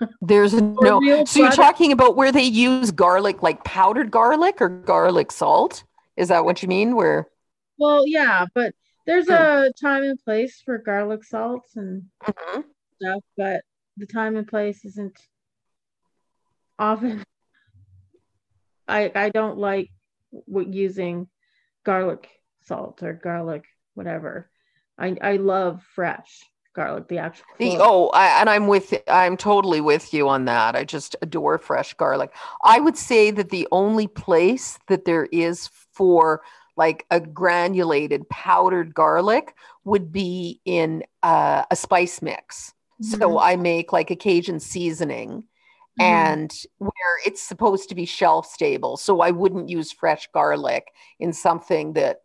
[0.20, 1.00] There's no.
[1.00, 5.82] real So you're talking about where they use garlic, like powdered garlic or garlic salt?
[6.16, 6.94] Is that what you mean?
[6.94, 7.28] Where?
[7.78, 8.74] Well, yeah, but
[9.08, 9.32] there's Hmm.
[9.32, 12.64] a time and place for garlic salts and Mhm.
[13.00, 13.62] stuff, but
[13.96, 15.18] the time and place isn't
[16.78, 17.24] often.
[18.86, 19.90] I I don't like
[20.46, 21.28] using
[21.84, 22.28] garlic
[22.64, 24.50] salt or garlic whatever.
[24.98, 26.44] I I love fresh
[26.74, 27.46] garlic, the actual.
[27.56, 27.80] Clove.
[27.80, 28.92] oh, I, and I'm with.
[29.08, 30.76] I'm totally with you on that.
[30.76, 32.30] I just adore fresh garlic.
[32.62, 36.42] I would say that the only place that there is for
[36.78, 42.74] like a granulated powdered garlic would be in uh, a spice mix.
[43.00, 45.44] So Mhm, I make like a Cajun seasoning.
[45.96, 46.00] mhm.
[46.00, 48.96] and where it's supposed to be shelf stable.
[48.96, 50.88] So I wouldn't use fresh garlic
[51.20, 52.22] in something that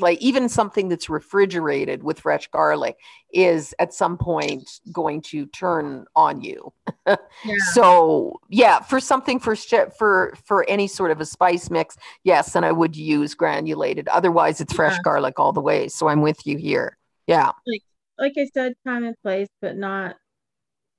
[0.00, 2.96] like even something that's refrigerated with fresh garlic
[3.32, 6.72] is at some point going to turn on you.
[7.06, 7.16] yeah.
[7.72, 9.54] So yeah, for something for
[9.98, 14.08] for for any sort of a spice mix, yes, and I would use granulated.
[14.08, 15.02] Otherwise, it's fresh Yeah.
[15.02, 15.88] garlic all the way.
[15.88, 16.96] So I'm with you here.
[17.26, 17.52] Yeah.
[18.18, 20.16] like I said, time and place, but not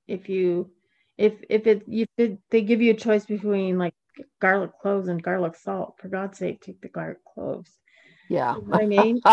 [0.06, 0.70] if you
[1.16, 3.94] if if it if it, they give you a choice between like
[4.40, 5.94] garlic cloves and garlic salt.
[6.00, 7.70] For God's sake, take the garlic cloves.
[8.28, 8.56] Yeah.
[8.56, 9.20] You know what I mean?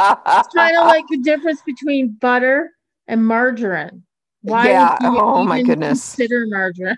[0.00, 2.70] It's kind of like the difference between butter
[3.08, 4.04] and margarine.
[4.42, 6.14] Why Yeah, would you oh my goodness.
[6.14, 6.96] consider margarine?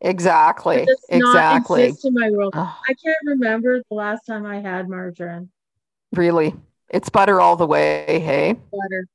[0.00, 0.86] exactly.
[1.08, 1.92] Exactly.
[2.04, 2.52] in my world.
[2.54, 2.68] Ugh.
[2.88, 5.50] I can't remember the last time I had margarine.
[6.12, 6.54] Really?
[6.88, 8.54] It's butter all the way, hey?
[8.70, 9.06] Butter.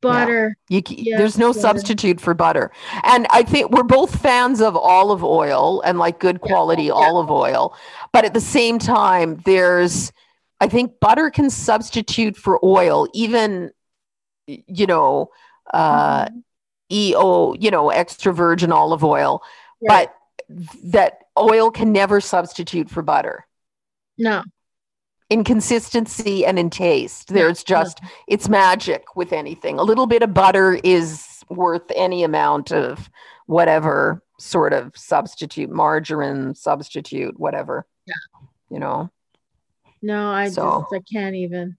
[0.00, 0.56] Butter.
[0.68, 1.60] You, c- Yes, there's no butter.
[1.60, 2.70] substitute for butter.
[3.04, 6.92] And I think we're both fans of olive oil and like good quality yeah.
[6.92, 7.76] olive oil.
[8.12, 10.12] But at the same time, there's,
[10.60, 13.70] I think butter can substitute for oil, even,
[14.46, 15.30] you know,
[15.74, 16.42] uh, Mhm.
[16.90, 19.42] EO, you know, extra virgin olive oil.
[19.82, 20.14] But
[20.84, 23.44] that oil can never substitute for butter
[24.16, 24.42] no.
[25.30, 27.28] In consistency and in taste.
[27.28, 29.78] There's just, it's magic with anything.
[29.78, 33.10] A little bit of butter is worth any amount of
[33.46, 37.86] whatever sort of substitute, margarine substitute, whatever.
[38.06, 38.14] Yeah.
[38.70, 39.10] You know,
[40.00, 41.76] No, I So- just I can't even.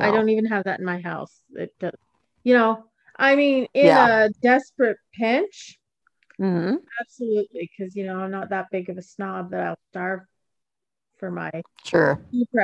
[0.00, 1.40] I don't even have that in my house.
[1.54, 1.92] It does,
[2.44, 2.84] you know,
[3.16, 4.24] I mean, in Yeah.
[4.24, 5.78] a desperate pinch,
[6.40, 6.78] Mhm.
[7.00, 10.20] absolutely, because you know I'm not that big of a snob that I'll starve
[11.18, 11.50] for my
[11.84, 12.20] Sure,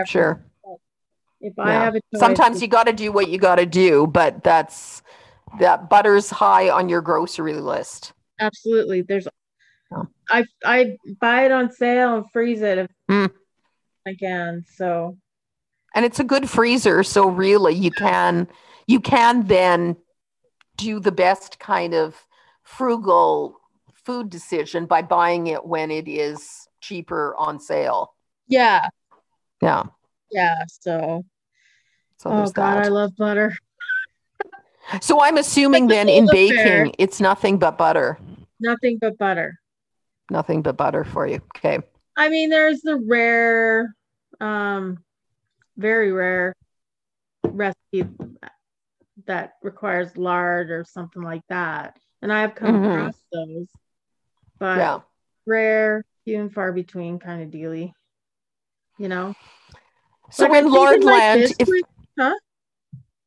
[0.06, 0.44] sure.
[1.40, 4.06] If I have a choice, Sometimes you got to do what you got to do,
[4.06, 5.02] but that's
[5.58, 8.12] that butter's high on your grocery list.
[8.40, 9.02] absolutely.
[9.02, 9.28] There's.
[10.30, 13.30] I I buy it on sale and freeze it if Mm.
[14.06, 14.64] I can.
[14.74, 15.18] So
[15.94, 18.48] and it's a good freezer so really you can
[18.86, 19.96] you can then
[20.76, 22.26] do the best kind of
[22.62, 23.60] frugal
[23.92, 28.13] food decision by buying it when it is cheaper on sale
[28.48, 28.88] yeah,
[29.60, 29.84] yeah
[30.30, 30.64] yeah.
[30.68, 31.24] So
[32.18, 33.56] so oh God, I love butter.
[35.00, 38.18] so i'm assuming then in baking it's nothing but butter
[38.60, 39.58] Nothing but butter.
[40.30, 41.78] nothing but butter for you okay
[42.16, 43.92] I mean, there's the rare,
[44.40, 45.02] um,
[45.76, 46.54] very rare
[47.42, 48.04] recipe
[49.26, 51.98] that requires lard or something like that.
[52.22, 52.86] And I have come Mhm.
[52.86, 53.66] across those,
[54.60, 55.00] but yeah
[55.44, 57.92] rare, few and far between kind of dealy,
[58.98, 59.34] you know?
[60.30, 61.68] so Like, in think lord in land if
[62.18, 62.34] huh?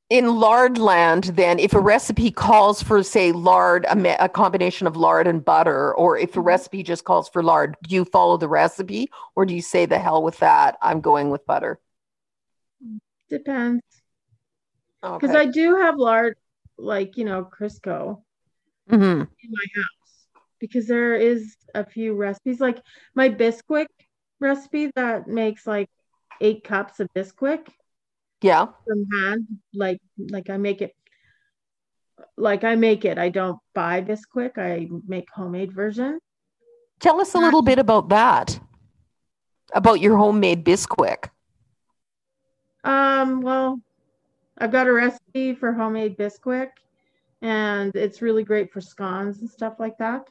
[0.09, 4.95] in lard land, then, if a recipe calls for, say, lard, a, a combination of
[4.95, 6.45] lard and butter, or if the Mhm.
[6.45, 9.99] recipe just calls for lard, do you follow the recipe or do you say the
[9.99, 10.77] hell with that?
[10.81, 11.79] I'm going with butter?
[13.29, 13.83] Depends.
[15.01, 15.39] Because Okay.
[15.39, 16.37] I do have lard,
[16.77, 18.21] like, you know, Crisco
[18.89, 20.27] hmm in my house.
[20.59, 22.81] Because there is a few recipes, like
[23.13, 23.87] my Bisquick
[24.39, 25.89] recipe that makes like
[26.41, 27.67] eight cups of Bisquick
[28.41, 28.67] Yeah.
[28.85, 29.47] from hand.
[29.73, 30.95] Like, like I make it,
[32.37, 33.17] like I make it.
[33.17, 34.57] I don't buy Bisquick.
[34.57, 36.19] I make homemade version.
[36.99, 38.59] Tell us a little bit about that,
[39.73, 41.29] about your homemade Bisquick.
[42.83, 43.79] Um, well,
[44.57, 46.69] I've got a recipe for homemade Bisquick,
[47.41, 50.27] and it's really great for scones and stuff like that.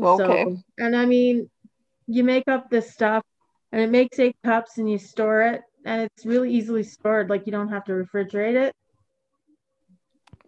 [0.00, 0.44] Okay.
[0.44, 1.50] So, and I mean,
[2.10, 3.22] you make up this stuff
[3.72, 7.30] and it makes eight cups and you store it and it's really easily stored.
[7.30, 8.74] Like you don't have to refrigerate it.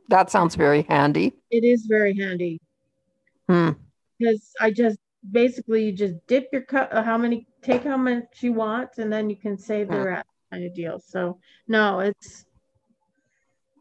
[0.09, 1.33] That sounds very handy.
[1.51, 2.61] It is very handy
[3.49, 3.71] Hmm.
[4.19, 4.99] because I just
[5.31, 9.13] basically you just dip your cup, uh, how many, take how much you want, and
[9.13, 10.03] then you can save the Hmm.
[10.03, 10.99] rest kind of deal.
[10.99, 12.45] So, no, it's,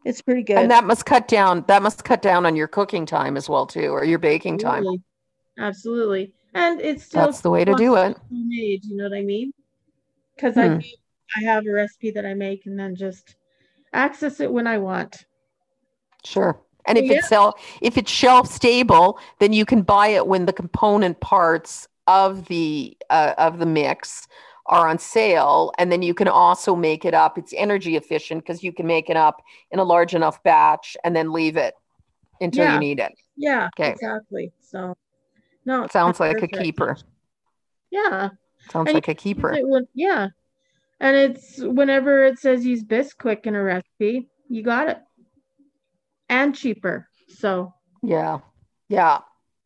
[0.04, 0.56] it's pretty good.
[0.56, 3.66] And that must cut down, that must cut down on your cooking time as well,
[3.66, 4.84] too, or your baking time.
[5.58, 6.32] Absolutely.
[6.54, 8.16] And it's still That's the way to do it.
[8.30, 9.52] homemade, you know what I mean?
[10.36, 10.60] Because Hmm.
[10.60, 10.82] I
[11.36, 13.36] I have a recipe that I make and then just
[13.92, 15.24] access it when I want.
[16.24, 16.60] Sure.
[16.86, 17.18] And if Yeah.
[17.18, 21.88] it's sell if it's shelf stable, then you can buy it when the component parts
[22.06, 24.26] of the uh, of the mix
[24.66, 27.38] are on sale, and then you can also make it up.
[27.38, 31.16] It's energy efficient because you can make it up in a large enough batch and
[31.16, 31.74] then leave it
[32.40, 32.74] until Yeah.
[32.74, 33.12] you need it.
[33.36, 33.92] Yeah, Okay.
[33.92, 34.52] exactly.
[34.60, 34.94] So,
[35.64, 36.96] no, Sounds like a keeper.
[37.90, 38.30] Yeah,
[38.70, 39.56] Sounds And like a keeper.
[39.62, 40.28] when- yeah,
[41.00, 44.98] and it's whenever it says use Bisquick in a recipe, you got it,
[46.28, 47.08] and cheaper.
[47.28, 48.38] So, Yeah.
[48.88, 49.20] Yeah.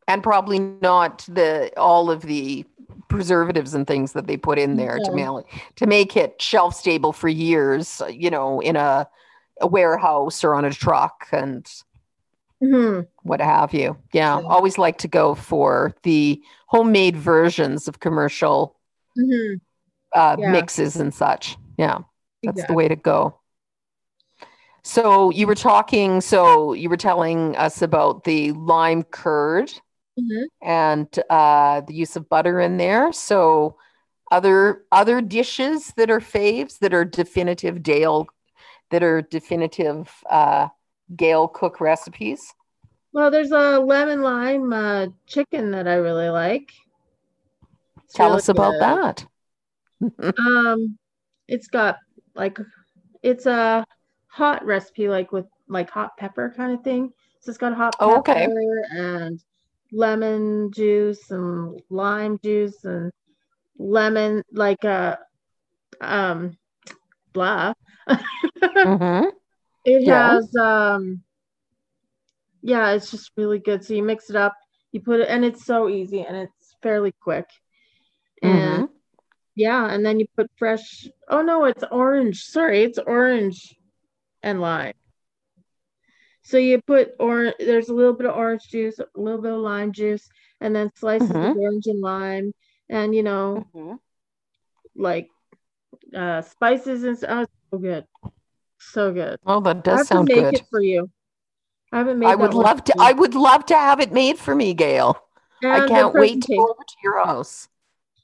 [0.07, 2.65] And probably not the all of the
[3.09, 7.11] preservatives and things that they put in there to mail to make it shelf stable
[7.11, 9.07] for years, you know, in a,
[9.59, 11.67] a warehouse or on a truck and
[12.63, 13.97] mhm, what have you.
[14.13, 14.41] Yeah.
[14.47, 18.79] Always like to go for the homemade versions of commercial
[19.17, 19.59] mhm,
[20.13, 20.51] uh, Yeah.
[20.51, 21.57] mixes and such.
[21.77, 21.99] Yeah.
[22.43, 23.39] That's the way to go.
[24.83, 29.71] So you were talking, so you were telling us about the lime curd
[30.17, 30.45] Mhm.
[30.61, 33.11] and uh, the use of butter in there.
[33.11, 33.77] So
[34.31, 38.27] other other dishes that are faves that are definitive Dale
[38.91, 40.67] that are definitive uh,
[41.15, 42.53] Gail cook recipes.
[43.13, 46.71] Well, there's a lemon lime uh, chicken that I really like.
[48.05, 48.79] It's Tell really us about good.
[48.81, 49.25] that.
[50.37, 50.97] Um,
[51.47, 51.97] it's got
[52.35, 52.59] like
[53.23, 53.85] it's a
[54.27, 57.11] hot recipe, like with like hot pepper kind of thing.
[57.41, 58.47] So it's got hot Oh, pepper okay.
[58.91, 59.39] and
[59.91, 63.11] lemon juice and lime juice and
[63.79, 65.17] lemon like a
[66.01, 66.57] um
[67.33, 67.73] blah.
[68.85, 69.36] Mhm.
[69.87, 70.33] It Yeah.
[70.33, 71.23] has um
[72.61, 73.85] yeah, it's just really good.
[73.85, 74.53] So you mix it up,
[74.91, 77.45] you put it and it's so easy and it's fairly quick.
[78.41, 78.89] And Mhm.
[79.55, 82.43] yeah, and then you put fresh oh no, it's orange.
[82.43, 83.77] Sorry, it's orange
[84.43, 84.93] and lime.
[86.41, 89.59] So you put orange there's a little bit of orange juice, a little bit of
[89.59, 90.27] lime juice,
[90.59, 91.51] and then slices Mhm.
[91.51, 92.53] of orange and lime
[92.89, 93.99] and you know, Mhm.
[94.95, 95.29] like
[96.13, 97.47] uh spices and stuff.
[97.47, 98.05] Oh, so good.
[98.91, 99.39] So good.
[99.43, 100.55] Well, that I does have sound to make good.
[100.55, 101.09] it for you.
[101.91, 102.95] I haven't made I would love to.
[102.95, 103.01] you.
[103.01, 105.17] I would love to have it made for me, Gail.
[105.63, 107.69] I And the can't wait to go over to your house.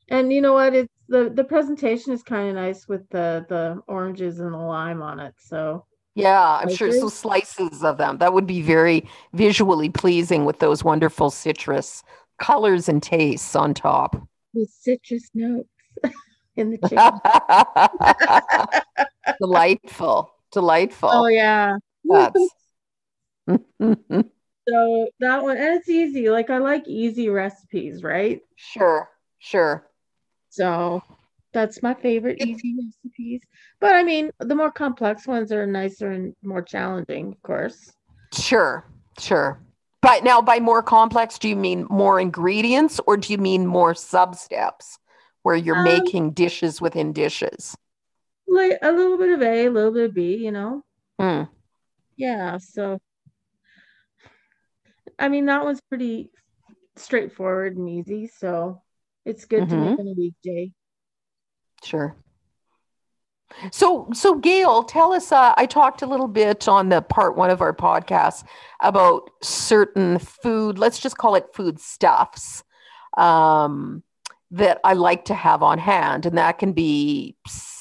[0.09, 0.73] And you know what?
[0.75, 5.01] It's the the presentation is kind of nice with the the oranges and the lime
[5.01, 5.33] on it.
[5.39, 6.91] So Yeah, I'm sure.
[6.91, 7.13] So Slices?
[7.57, 8.17] slices of them.
[8.19, 12.03] That would be very visually pleasing with those wonderful citrus
[12.39, 14.27] colors and tastes on top.
[14.53, 15.69] with citrus notes
[16.55, 17.21] in the chicken.
[19.39, 21.09] delightful, delightful.
[21.11, 21.77] oh yeah.
[22.05, 22.49] That's
[24.69, 26.29] So that one, and it's easy.
[26.29, 28.41] Like I like easy recipes, right?
[28.55, 29.85] sure, sure.
[30.49, 31.03] So
[31.51, 33.41] that's my favorite easy recipes.
[33.81, 37.91] But I mean, the more complex ones are nicer and more challenging, of course.
[38.33, 38.85] Sure,
[39.19, 39.59] sure.
[40.01, 43.93] But now, by more complex, do you mean more ingredients or do you mean more
[43.95, 44.97] sub steps
[45.43, 47.75] where you're Um, making dishes within dishes?
[48.53, 50.83] Like a little bit of A, a little bit of B, you know.
[51.19, 51.43] Hmm.
[52.15, 52.99] Yeah, so
[55.17, 56.29] I mean that one's pretty
[56.95, 58.83] straightforward and easy, so
[59.25, 60.71] it's good to make on a weekday.
[61.83, 62.15] Sure.
[63.71, 65.31] So, so Gail, tell us.
[65.31, 68.43] Uh, I talked a little bit on the part one of our podcast
[68.81, 70.77] about certain food.
[70.77, 72.63] Let's just call it food stuffs
[73.17, 74.03] um,
[74.51, 77.35] that I like to have on hand, and that can be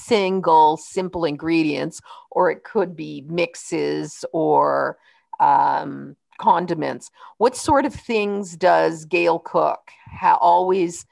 [0.04, 4.98] single, simple ingredients, or it could be mixes or
[5.40, 7.10] um, condiments.
[7.38, 9.90] What sort of things does Gail cook?
[10.10, 11.06] Ha- always,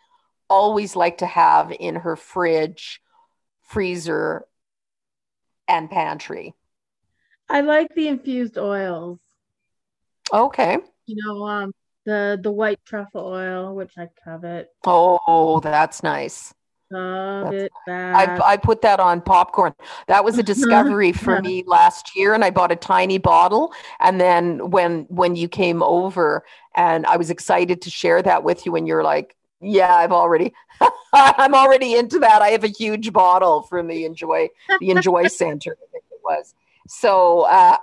[0.49, 3.01] always like to have in her fridge,
[3.63, 4.45] freezer,
[5.69, 6.55] and pantry.
[7.49, 9.19] I like the infused oils.
[10.33, 10.79] Okay.
[11.07, 11.73] You know, um,
[12.07, 14.69] the the white truffle oil, which I covet.
[14.85, 16.55] Oh, that's nice.
[16.91, 18.41] Love That's it I.
[18.45, 19.75] I put that on popcorn.
[20.09, 23.73] That was a discovery for me last year, and I bought a tiny bottle.
[24.01, 28.67] And then when when you came over, and I was excited to share that with
[28.67, 30.53] you, and you're like, "Yeah, I've already,
[31.13, 32.43] I'm already into that.
[32.43, 34.49] I have a huge bottle from the Enjoy
[34.81, 35.77] the Enjoy Center.
[35.81, 36.55] I think it was."
[36.89, 37.77] So uh,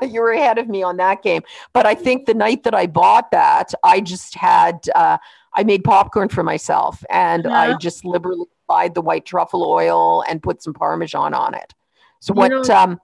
[0.02, 1.42] you were ahead of me on that game.
[1.74, 4.88] But I think the night that I bought that, I just had.
[4.94, 5.18] Uh,
[5.58, 10.40] I made popcorn for myself and I just liberally applied the white truffle oil and
[10.40, 11.74] put some parmesan on it.
[12.20, 13.00] So You what know- um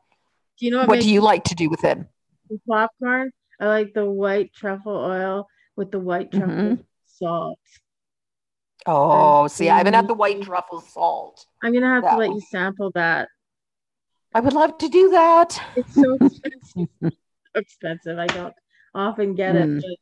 [0.56, 1.98] do you know what, what do you like to do with it?
[2.68, 3.32] popcorn?
[3.60, 6.84] I like the white truffle oil with the white truffle Mhm.
[7.06, 7.58] salt.
[8.86, 11.44] Oh, see, I haven't had the white truffle salt.
[11.62, 13.28] I'm gonna have That to let would- you sample that.
[14.32, 15.60] I would love to do that.
[15.74, 16.88] It's so expensive.
[17.56, 18.18] expensive.
[18.18, 18.54] I don't
[18.94, 19.78] often get Mm.
[19.78, 19.96] it, but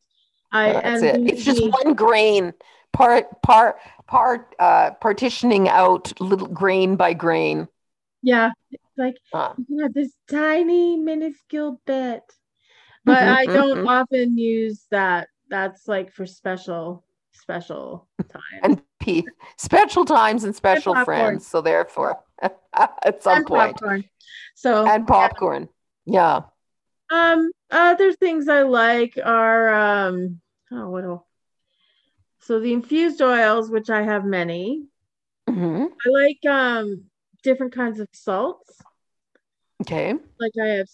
[0.52, 1.22] I That's and it.
[1.26, 2.52] It's just one grain,
[2.92, 7.68] part part part uh partitioning out little grain by grain.
[8.22, 12.22] yeah, it's like Uh, you have this tiny minuscule bit,
[13.04, 15.28] but I don't often use that.
[15.50, 18.62] That's like for special special time.
[18.62, 19.26] and P
[19.58, 21.34] special times and special popcorn.
[21.34, 21.46] friends.
[21.46, 22.20] So therefore
[22.72, 23.80] at some And point.
[23.80, 24.04] popcorn.
[24.54, 25.68] So And popcorn.
[26.06, 26.42] Yeah.
[27.10, 30.41] Um, other things I like are um
[30.72, 31.22] oh what else?
[32.40, 34.84] So the infused oils, which I have many.
[35.48, 37.04] hmm I like um
[37.42, 38.80] different kinds of salts.
[39.82, 40.14] Okay.
[40.40, 40.88] Like I have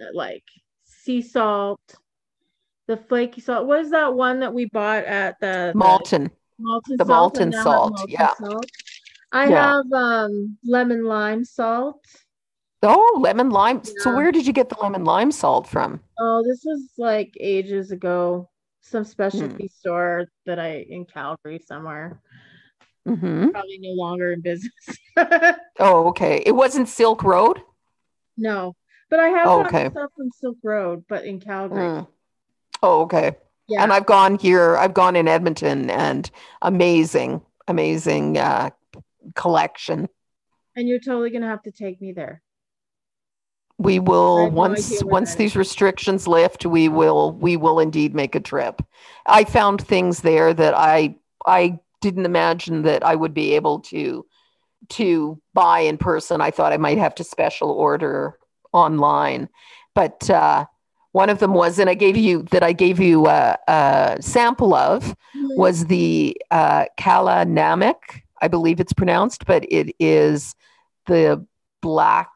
[0.00, 0.44] uh, like
[0.84, 1.80] sea salt,
[2.86, 3.66] the flaky salt.
[3.66, 6.30] What is that one that we bought at the, the Maldon.
[6.58, 7.34] Maldon the salt?
[7.34, 8.34] Maldon salt, Maldon yeah.
[8.34, 8.70] salt.
[9.32, 9.72] I Yeah.
[9.72, 12.04] have um lemon lime salt.
[12.82, 13.82] Oh, lemon lime.
[13.84, 16.00] So where did you get the lemon lime salt from?
[16.18, 18.49] Oh, this was like ages ago.
[18.82, 22.20] Some specialty store that I in Calgary somewhere.
[23.06, 24.72] hmm Probably no longer in business.
[25.78, 26.42] Oh, okay.
[26.44, 27.62] It wasn't Silk Road.
[28.36, 28.74] no,
[29.08, 29.88] but I have Oh, okay.
[29.90, 31.80] stuff from Silk Road, but in Calgary.
[31.80, 32.06] Mm.
[32.82, 33.32] Oh, okay.
[33.68, 33.82] Yeah.
[33.82, 34.76] And I've gone here.
[34.76, 36.30] I've gone in Edmonton, and
[36.62, 38.70] amazing, amazing uh,
[39.34, 40.08] collection.
[40.76, 42.42] And you're totally gonna have to take me there.
[43.80, 48.40] We will no once once these restrictions lift, we will we will indeed make a
[48.40, 48.82] trip.
[49.26, 51.16] I found things there that I
[51.46, 54.26] I didn't imagine that I would be able to
[54.90, 56.42] to buy in person.
[56.42, 58.38] I thought I might have to special order
[58.72, 59.48] online,
[59.94, 60.66] but uh,
[61.12, 64.74] one of them was, and I gave you that I gave you a, a sample
[64.74, 65.56] of Mhm.
[65.56, 70.54] was the uh, Kalanamak, I believe it's pronounced, but it is
[71.06, 71.46] the
[71.80, 72.28] black.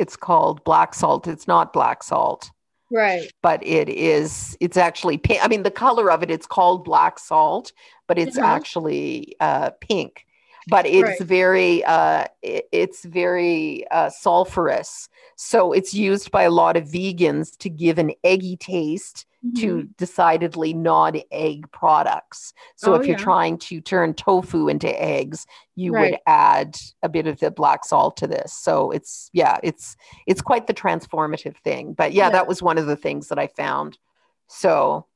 [0.00, 1.26] It's called black salt.
[1.28, 2.50] It's not black salt,
[2.90, 3.30] Right.
[3.42, 4.56] but it is.
[4.60, 5.44] It's actually pink.
[5.44, 6.30] I mean, the color of it.
[6.30, 7.72] It's called black salt,
[8.08, 8.46] but it's Uh-huh.
[8.56, 10.26] actually uh, pink.
[10.68, 11.28] But it's Right.
[11.38, 11.84] very.
[11.84, 15.08] Uh, it- it's very uh, sulfurous.
[15.36, 19.88] So it's used by a lot of vegans to give an eggy taste to Mhm.
[19.96, 22.52] decidedly non-egg products.
[22.76, 23.24] So Oh, if you're yeah.
[23.24, 28.16] trying to turn tofu into eggs, you would add a bit of the black salt
[28.18, 28.52] to this.
[28.52, 31.94] So it's yeah, it's it's quite the transformative thing.
[31.94, 32.30] But yeah, Yeah.
[32.30, 33.98] that was one of the things that I found.
[34.48, 35.06] So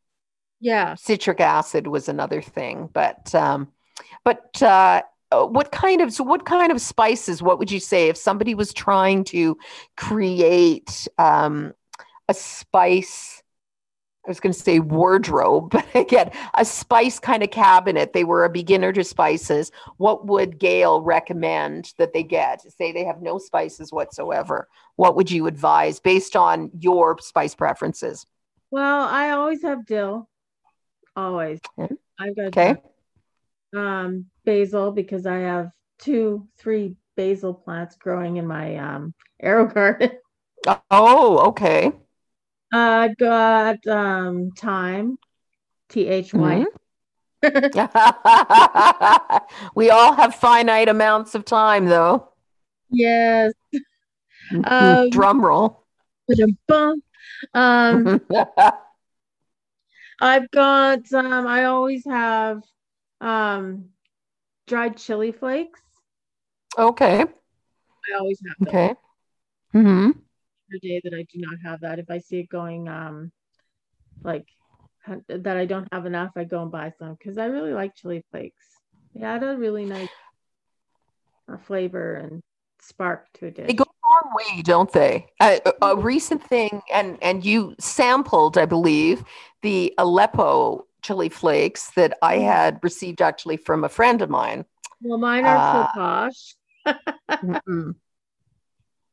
[0.60, 0.96] Yeah.
[0.96, 3.68] citric acid was another thing, but um,
[4.24, 7.42] but uh, uh, what kind of so what kind of spices?
[7.42, 9.58] What would you say if somebody was trying to
[9.96, 11.74] create um,
[12.28, 13.43] a spice?
[14.26, 18.12] I was going to say wardrobe, but again, a spice kind of cabinet.
[18.12, 19.70] They were a beginner to spices.
[19.98, 22.62] What would Gail recommend that they get?
[22.72, 24.68] Say they have no spices whatsoever.
[24.96, 28.26] What would you advise based on your spice preferences?
[28.70, 30.28] Well, I always have dill.
[31.16, 31.60] Always.
[31.76, 31.88] Yeah.
[32.18, 32.76] I've got Okay.
[33.76, 40.12] um basil because I have two, three basil plants growing in my um arrow garden.
[40.90, 41.92] Oh, okay.
[42.74, 45.16] I've got um thyme,
[45.88, 46.64] T H Y.
[49.74, 52.32] we all have finite amounts of time, though.
[52.90, 53.52] Yes.
[54.66, 55.86] Um, Drum roll.
[57.54, 58.20] Um,
[60.20, 62.62] I've got um I always have
[63.22, 63.86] um
[64.66, 65.80] dried chili flakes.
[66.76, 67.22] okay.
[67.22, 68.68] I always have them.
[68.68, 68.94] Okay.
[69.72, 70.10] hmm
[70.78, 73.30] Day that I do not have that, if I see it going um
[74.22, 74.46] like
[75.28, 78.24] that I don't have enough, I go and buy some because I really like chili
[78.30, 78.64] flakes.
[79.14, 80.08] They add a really nice
[81.52, 82.42] uh, flavor and
[82.80, 83.66] spark to a dish.
[83.66, 85.26] They go a long way, don't they?
[85.40, 89.24] A, a- recent thing, and and you sampled, I believe,
[89.62, 92.44] the Aleppo chili flakes that I Mhm.
[92.44, 94.64] had received actually from a friend of mine.
[95.02, 96.54] well, mine are uh, so posh,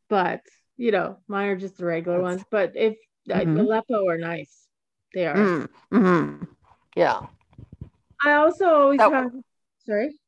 [0.10, 0.42] but
[0.82, 2.46] you know, mine are just the regular That's- ones.
[2.50, 2.98] But if
[3.30, 3.60] uh, Mhm.
[3.60, 4.68] Aleppo are nice,
[5.14, 5.36] they are.
[5.36, 6.48] Mm, mhm.
[6.96, 7.28] Yeah.
[8.26, 9.32] I also always That- have.
[9.86, 10.20] Sorry.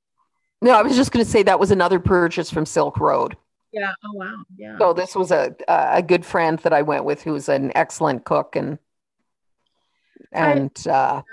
[0.62, 3.36] No, I was just going to say that was another purchase from Silk Road.
[3.72, 3.92] Yeah.
[4.06, 4.44] Oh wow.
[4.56, 4.78] Yeah.
[4.78, 8.56] So this was a a good friend that I went with who's an excellent cook
[8.56, 8.78] and
[10.34, 11.24] I- and uh,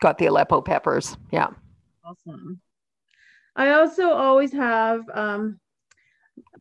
[0.00, 1.16] got the Aleppo peppers.
[1.30, 1.50] Yeah.
[2.04, 2.60] Awesome.
[3.54, 5.58] I also always have, um,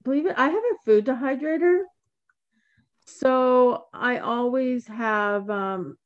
[0.06, 1.82] believe it, I have a food dehydrator.
[3.06, 5.98] So I always have um,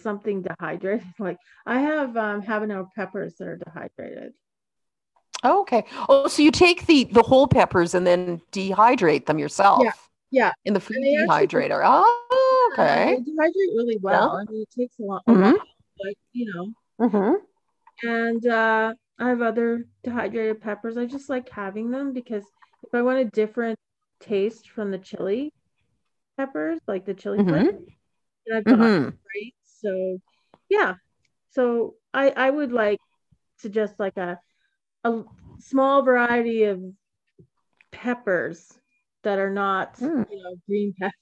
[0.00, 1.04] something dehydrated.
[1.18, 4.32] Like I have um, habanero peppers that are dehydrated.
[5.42, 5.84] Oh, okay.
[6.08, 9.82] Oh, so you take the the whole peppers and then dehydrate them yourself.
[9.84, 9.92] yeah.
[10.32, 10.52] Yeah.
[10.64, 11.80] In the food they actually- dehydrator.
[11.84, 13.14] Oh, Uh, okay.
[13.16, 14.36] they dehydrate really well.
[14.36, 15.52] I mean, it takes a lot, a Mhm.
[15.52, 15.66] while,
[16.02, 17.06] but you know.
[17.06, 18.08] Mm-hmm.
[18.08, 20.96] And uh, I have other dehydrated peppers.
[20.98, 22.44] I just like having them because
[22.86, 23.78] if I want a different
[24.20, 25.52] taste from the chili
[26.38, 27.46] peppers, like the chili Mhm.
[27.48, 27.68] flakes,
[28.46, 29.08] then I've got Mm-hmm.
[29.34, 29.54] right.
[29.64, 30.18] So
[30.68, 30.94] yeah.
[31.50, 33.00] So I I would like
[33.62, 34.40] to just like a
[35.04, 35.24] a
[35.60, 36.82] small variety of
[37.92, 38.78] peppers
[39.22, 40.26] that are not Mm.
[40.28, 41.14] you know green peppers.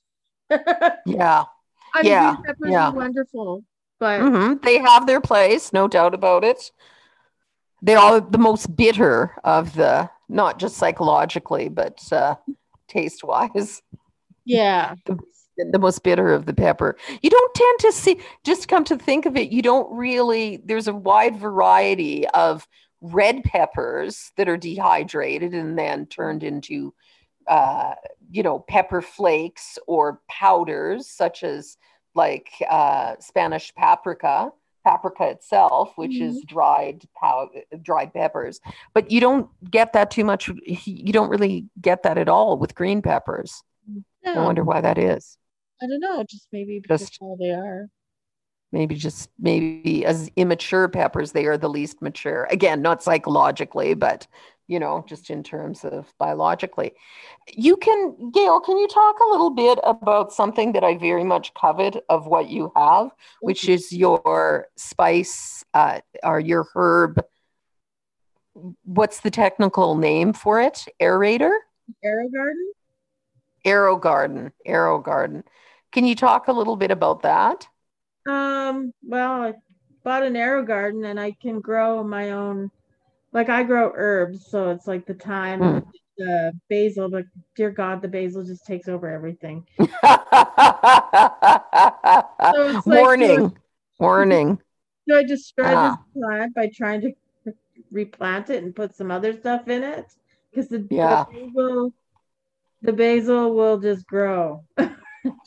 [1.06, 1.44] Yeah.
[1.94, 2.88] I mean, Yeah, green peppers yeah.
[2.88, 3.64] are wonderful,
[4.00, 6.70] but hmm They have their place, no doubt about it.
[7.82, 12.36] They are the most bitter of the, not just psychologically, but uh,
[12.88, 13.82] taste wise,
[14.44, 15.18] yeah, the,
[15.56, 16.96] the most bitter of the pepper.
[17.22, 20.88] You don't tend to see, just come to think of it, you don't really, there's
[20.88, 22.66] a wide variety of
[23.00, 26.94] red peppers that are dehydrated and then turned into,
[27.48, 27.94] uh,
[28.30, 31.76] you know, pepper flakes or powders, such as
[32.14, 34.50] like uh, Spanish paprika,
[34.84, 36.54] paprika itself, which is mm-hmm.
[36.54, 37.50] dried pow-
[37.82, 38.60] dried peppers.
[38.92, 40.48] But you don't get that too much.
[40.66, 43.62] You don't really get that at all with green peppers.
[44.26, 45.36] I wonder why that is.
[45.82, 47.88] I don't know, just maybe because Just- how they are.
[48.72, 52.48] Maybe just maybe as immature peppers, they are the least mature.
[52.50, 54.26] Again, not psychologically, but
[54.66, 56.92] you know, just in terms of biologically.
[57.52, 61.52] You can, Gail, can you talk a little bit about something that I very much
[61.54, 63.10] covet of what you have,
[63.40, 67.22] which is your spice uh, or your herb.
[68.84, 70.86] What's the technical name for it?
[71.00, 71.52] Aerator?
[72.04, 72.70] AeroGarden?
[73.64, 74.52] Arrow garden.
[74.66, 75.42] AeroGarden.
[75.92, 77.66] Can you talk a little bit about that?
[78.28, 79.54] Um, well, I
[80.02, 82.70] bought an AeroGarden and I can grow my own
[83.34, 85.64] like I grow herbs, so it's like the thyme Hmm.
[85.64, 85.84] and
[86.16, 87.24] the basil, but
[87.56, 89.66] dear God, the basil just takes over everything.
[89.78, 89.92] it's
[92.86, 93.56] like Warning.
[93.98, 94.58] Warning.
[95.06, 95.98] So I destroy Ah.
[96.14, 97.12] this plant by trying to
[97.92, 100.06] replant it and put some other stuff in it
[100.50, 101.26] because the, Yeah.
[101.30, 101.92] the basil
[102.80, 104.64] the basil will just grow.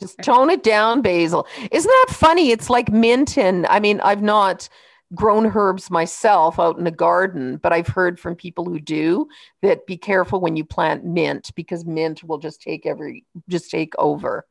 [0.00, 1.44] Just tone it down, basil.
[1.72, 2.52] Isn't that funny?
[2.52, 4.68] It's like mint and I mean, I've not
[5.14, 9.28] grown herbs myself out in the garden, but I've heard from people who do
[9.62, 13.94] that be careful when you plant mint because mint will just take every just take
[13.98, 14.46] over.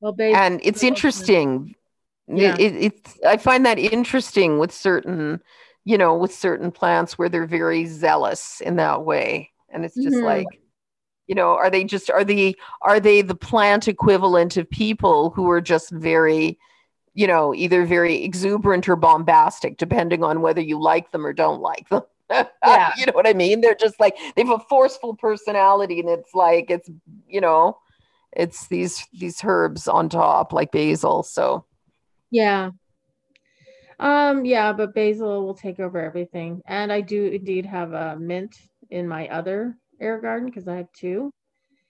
[0.00, 1.74] Well, basil and it's interesting
[2.28, 2.54] Yeah.
[2.56, 5.40] it, it, it's i find that interesting with certain
[5.84, 10.16] you know with certain plants where they're very zealous in that way and it's just
[10.16, 10.24] Mhm.
[10.24, 10.60] like
[11.28, 15.48] you know are they just are the are they the plant equivalent of people who
[15.50, 16.58] are just very
[17.16, 21.60] you know either very exuberant or bombastic depending on whether you like them or don't
[21.60, 22.92] like them Yeah.
[22.98, 26.34] you know what i mean they're just like they have a forceful personality and it's
[26.34, 26.88] like it's
[27.26, 27.78] you know
[28.32, 31.64] it's these these herbs on top like basil so
[32.30, 32.70] Yeah.
[33.98, 36.60] Um, yeah, but basil will take over everything.
[36.66, 38.54] And I do indeed have a mint
[38.90, 41.32] in my other air garden because I have two.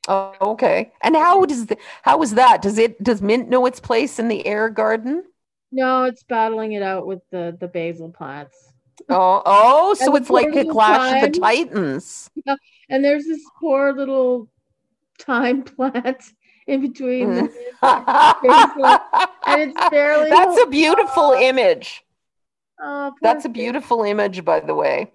[0.09, 3.81] Oh, okay and how does the, how is that does it does mint know its
[3.81, 5.25] place in the air garden
[5.73, 8.57] No, it's battling it out with the the basil plants.
[9.09, 12.31] oh oh so it's like a clash of the time- titans
[12.89, 14.49] and there's this poor little
[15.19, 16.23] thyme plant
[16.67, 17.43] in between the
[17.83, 19.01] Mm.
[19.47, 22.03] and it's barely That's a beautiful image.
[22.81, 23.53] oh, That's a thing.
[23.53, 25.13] beautiful image, by the way.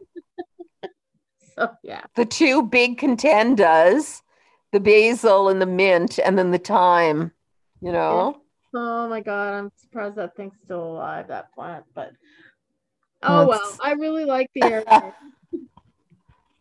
[1.58, 4.22] so yeah The two big contendas,
[4.72, 7.32] the basil and the mint, and then the thyme.
[7.82, 8.41] You know,
[8.74, 12.11] oh my god i'm surprised that thing's still alive that plant but
[13.24, 14.84] oh well i really like the air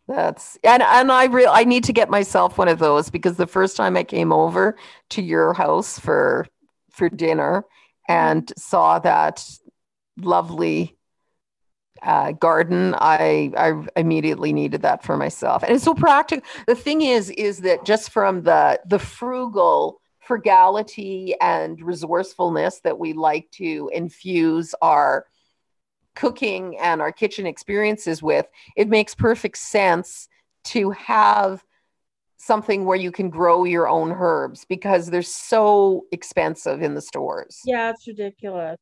[0.07, 3.47] that's and and I real I need to get myself one of those because the
[3.47, 4.75] first time I came over
[5.11, 6.47] to your house for
[6.89, 7.63] for dinner
[8.09, 9.47] and saw that
[10.17, 10.97] lovely
[12.03, 16.45] uh, garden, I I immediately needed that for myself, and it's so practical.
[16.67, 23.13] The thing is, is that just from the the frugal frugality and resourcefulness that we
[23.13, 25.25] like to infuse our
[26.15, 30.27] cooking and our kitchen experiences with, it makes perfect sense
[30.63, 31.63] to have
[32.37, 37.61] something where you can grow your own herbs because they're so expensive in the stores.
[37.65, 38.77] yeah it's ridiculous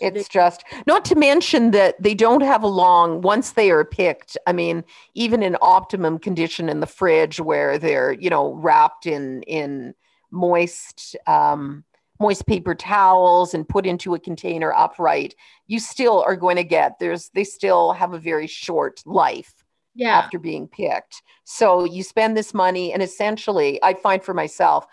[0.00, 4.36] It's just not to mention that they don't have a long once they are picked.
[4.46, 4.84] I mean,
[5.14, 9.94] even in optimum condition in the fridge where they're, you know, wrapped in in
[10.30, 11.84] moist um
[12.20, 15.34] moist paper towels and put into a container upright,
[15.66, 19.52] you still are going to get there's they still have a very short life
[19.94, 21.22] yeah after being picked.
[21.44, 24.86] So you spend this money, and essentially, I find for myself,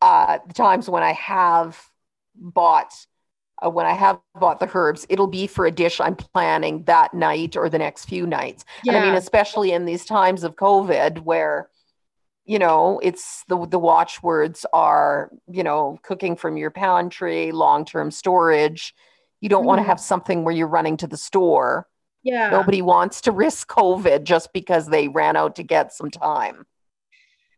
[0.00, 1.80] uh, the times when I have
[2.34, 2.92] bought,
[3.64, 7.14] uh, when I have bought the herbs, it'll be for a dish I'm planning that
[7.14, 8.64] night or the next few nights.
[8.86, 11.68] And I mean, especially in these times of COVID, where
[12.44, 18.10] you know it's the the watchwords are you know cooking from your pantry, long term
[18.10, 18.94] storage.
[19.40, 21.86] You don't want to have something where you're running to the store
[22.22, 26.66] yeah Nobody wants to risk COVID just because they ran out to get some thyme.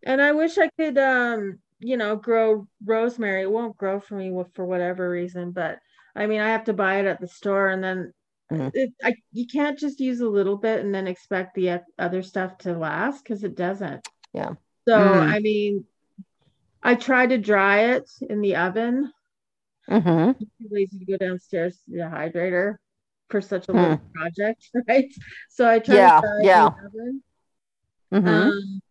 [0.05, 3.43] And I wish I could, um, you know, grow rosemary.
[3.43, 5.79] It won't grow for me for whatever reason, but
[6.15, 8.13] I mean, I have to buy it at the store, and then
[8.51, 8.71] Mhm.
[8.75, 12.59] it, I you can't just use a little bit and then expect the other stuff
[12.59, 14.07] to last because it doesn't.
[14.35, 14.55] Yeah.
[14.87, 15.33] So Mm.
[15.33, 15.87] I mean,
[16.83, 19.11] I try to dry it in the oven.
[19.89, 20.33] Mm-hmm.
[20.39, 22.77] Too lazy to go downstairs to the hydrator
[23.31, 25.11] for such a little project, right?
[25.49, 26.01] So I try Hmm.
[26.01, 26.67] Yeah, to dry yeah.
[26.67, 27.23] it in the oven.
[28.13, 28.29] Mm-hmm.
[28.29, 28.83] Um,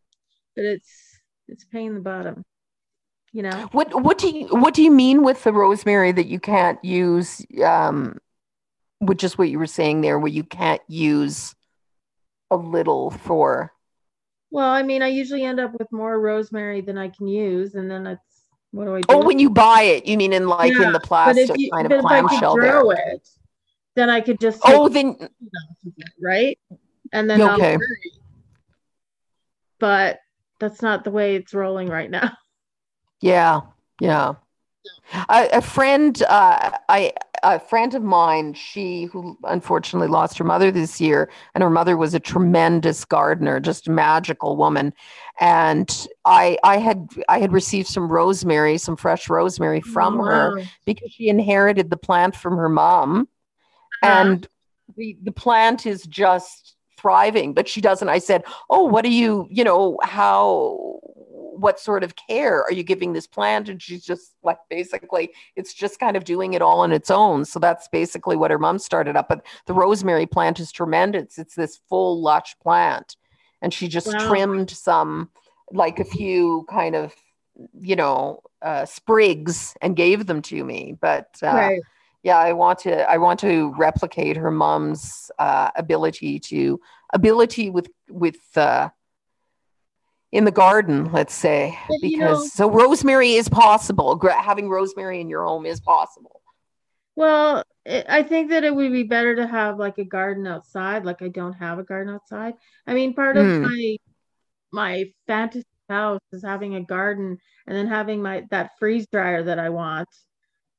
[0.56, 2.44] but it's it's pain in the bottom,
[3.32, 3.70] you know.
[3.72, 7.46] what what do you what do you mean with the rosemary that you can't use?
[7.64, 8.18] Um,
[9.00, 11.56] with just what you were saying there, where you can't use
[12.52, 13.74] a little for.
[14.52, 17.90] Well, I mean, I usually end up with more rosemary than I can use, and
[17.90, 19.06] then it's what do I do?
[19.10, 21.86] Oh, when you buy it, you mean in like Yeah, in the plastic you, kind
[21.86, 22.84] of if I could clamshell there?
[23.14, 23.28] it,
[23.96, 26.60] then I could just Oh, then it off of it, right?
[27.12, 27.78] And then I'll Okay.
[29.80, 30.20] But
[30.60, 32.32] that's not the way it's rolling right now.
[33.22, 33.62] Yeah,
[34.00, 34.34] yeah.
[35.30, 37.14] A, a friend, uh, I
[37.44, 41.98] a friend of mine, she who unfortunately lost her mother this year, and her mother
[41.98, 44.94] was a tremendous gardener, just a magical woman.
[45.40, 51.12] And I, I had, I had received some rosemary, some fresh rosemary from her because
[51.12, 53.28] she inherited the plant from her mom,
[54.04, 54.22] Uh-huh.
[54.22, 54.48] and
[54.98, 57.54] the the plant is just thriving.
[57.54, 58.10] But she doesn't.
[58.10, 61.00] I said, "Oh, what do you, you know, how?"
[61.52, 63.68] What sort of care are you giving this plant?
[63.70, 67.46] And she's just like basically it's just kind of doing it all on its own.
[67.46, 69.28] So that's basically what her mom started up.
[69.28, 71.38] But the rosemary plant is tremendous.
[71.38, 73.18] It's this full lush plant.
[73.62, 74.28] And she just Wow.
[74.28, 75.30] trimmed some
[75.72, 77.14] like a few kind of
[77.80, 80.98] you know uh, sprigs and gave them to me.
[81.00, 81.82] But uh, Right.
[82.24, 86.80] yeah i want to i want to replicate her mom's uh, ability to
[87.14, 88.90] ability with with uh,
[90.32, 95.20] in the garden let's say But, you because know- so rosemary is possible having rosemary
[95.22, 96.42] in your home is possible
[97.16, 101.04] Well, I think that it would be better to have like a garden outside.
[101.04, 102.54] Like I don't have a garden outside.
[102.88, 103.62] I mean, part of Hmm.
[103.64, 103.98] my
[104.72, 109.60] my fantasy house is having a garden and then having my that freeze dryer that
[109.60, 110.08] I want,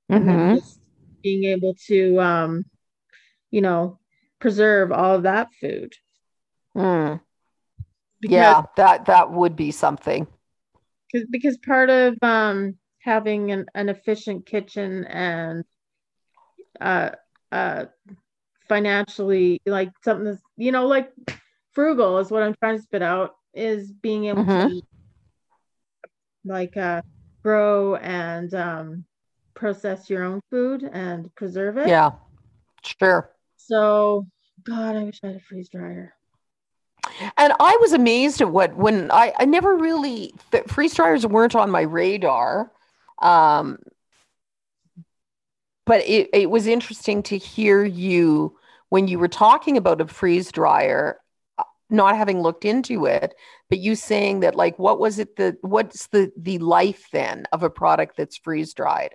[0.09, 0.55] and then Mhm.
[0.57, 0.81] just
[1.23, 2.65] being able to, um,
[3.51, 3.99] you know,
[4.41, 5.93] preserve all of that food.
[6.75, 7.21] Mm.
[8.23, 10.27] Because, yeah that that would be something
[11.13, 15.65] because because part of um having an, an efficient kitchen and
[16.81, 17.11] uh
[17.51, 17.87] uh
[18.69, 21.13] financially like something that's you know like
[21.73, 24.83] frugal is what I'm trying to spit out is being able to Mhm.
[26.45, 27.03] like uh
[27.43, 29.05] grow and um
[29.55, 31.89] process your own food and preserve it.
[31.89, 32.13] yeah
[32.85, 34.27] sure So
[34.65, 36.15] God, I wish I had a freeze dryer.
[37.37, 40.35] And I was amazed at what when I, I never really
[40.67, 42.71] freeze dryers weren't on my radar.
[43.21, 43.79] Um,
[45.85, 48.57] but it, it was interesting to hear you
[48.89, 51.19] when you were talking about a freeze dryer,
[51.59, 53.35] uh, not having looked into it,
[53.69, 57.63] but you saying that like what was it the what's the the life then of
[57.63, 59.15] a product that's freeze dried?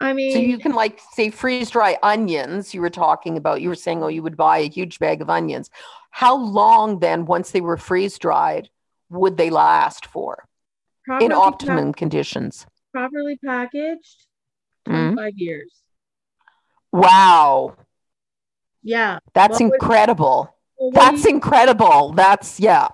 [0.00, 2.74] I mean, so you can like say freeze dry onions.
[2.74, 3.62] You were talking about.
[3.62, 5.70] You were saying, oh, you would buy a huge bag of onions.
[6.14, 8.70] How long then, once they were freeze dried,
[9.10, 10.44] would they last for
[11.20, 12.68] in optimum conditions?
[12.92, 14.26] Properly packaged,
[14.86, 15.14] mm-hmm.
[15.14, 15.38] 25 mm-hmm.
[15.38, 15.74] years.
[16.92, 17.74] Wow.
[18.84, 19.18] Yeah.
[19.32, 20.54] That's incredible.
[20.78, 22.12] Would, That's you, incredible.
[22.12, 22.90] That's yeah.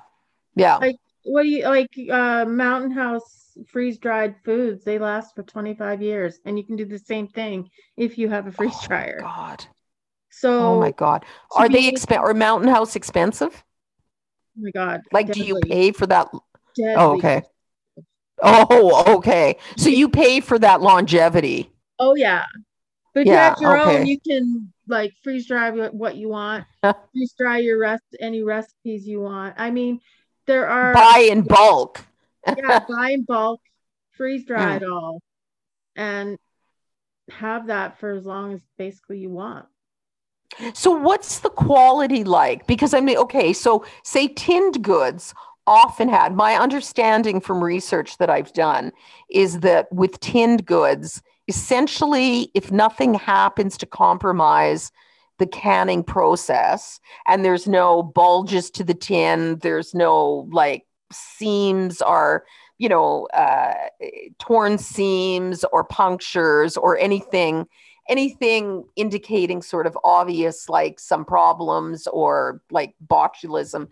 [0.56, 0.76] Yeah.
[0.76, 6.00] Like what do you like uh Mountain House freeze dried foods, they last for 25
[6.00, 6.40] years.
[6.46, 7.68] And you can do the same thing
[7.98, 9.18] if you have a freeze oh dryer.
[9.20, 9.66] God.
[10.30, 11.24] So Oh my God.
[11.52, 12.24] Are be, they expensive?
[12.24, 13.64] Are Mountain House expensive?
[14.58, 15.00] Oh my God.
[15.12, 15.42] Like deadly.
[15.42, 16.28] do you pay for that?
[16.32, 17.42] Oh, okay.
[18.42, 19.56] Oh, okay.
[19.76, 21.70] So you pay for that longevity.
[21.98, 22.44] Oh yeah.
[23.12, 24.00] But yeah, you have your okay.
[24.00, 29.06] own, you can like freeze dry what you want, freeze dry your rest any recipes
[29.06, 29.56] you want.
[29.58, 30.00] I mean,
[30.46, 32.04] there are buy in bulk
[32.46, 33.60] yeah, buy in bulk,
[34.12, 34.82] freeze dry mm.
[34.82, 35.22] it all,
[35.96, 36.38] and
[37.30, 39.66] have that for as long as basically you want.
[40.74, 42.66] So, what's the quality like?
[42.66, 45.34] Because I mean, okay, so say tinned goods
[45.66, 48.92] often had my understanding from research that I've done
[49.30, 54.90] is that with tinned goods, essentially, if nothing happens to compromise
[55.38, 62.44] the canning process and there's no bulges to the tin, there's no like seams are
[62.78, 63.74] you know uh,
[64.38, 67.66] torn seams or punctures or anything
[68.08, 73.88] anything indicating sort of obvious like some problems or like botulism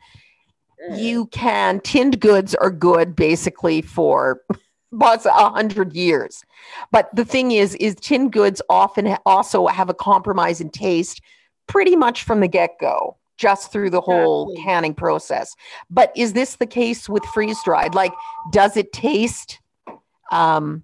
[0.94, 4.42] you can tinned goods are good basically for
[4.92, 6.44] about a hundred years
[6.90, 11.20] but the thing is is tinned goods often also have a compromise in taste
[11.66, 14.64] pretty much from the get-go just through the whole exactly.
[14.64, 15.54] canning process.
[15.88, 17.94] But is this the case with freeze dried?
[17.94, 18.12] Like,
[18.50, 19.60] does it taste?
[20.30, 20.82] Um,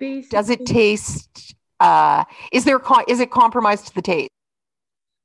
[0.00, 0.30] shoot.
[0.30, 1.54] Does it taste?
[1.80, 4.30] Uh, is there is it compromised to the taste?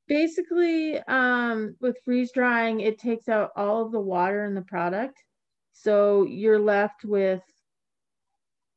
[0.07, 5.17] Basically, um, with freeze drying, it takes out all of the water in the product,
[5.71, 7.41] so you're left with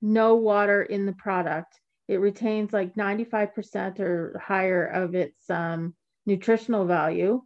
[0.01, 5.95] no water in the product it retains like 95% or higher of its um,
[6.25, 7.43] nutritional value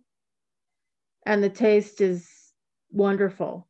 [1.26, 2.28] and the taste is
[2.90, 3.68] wonderful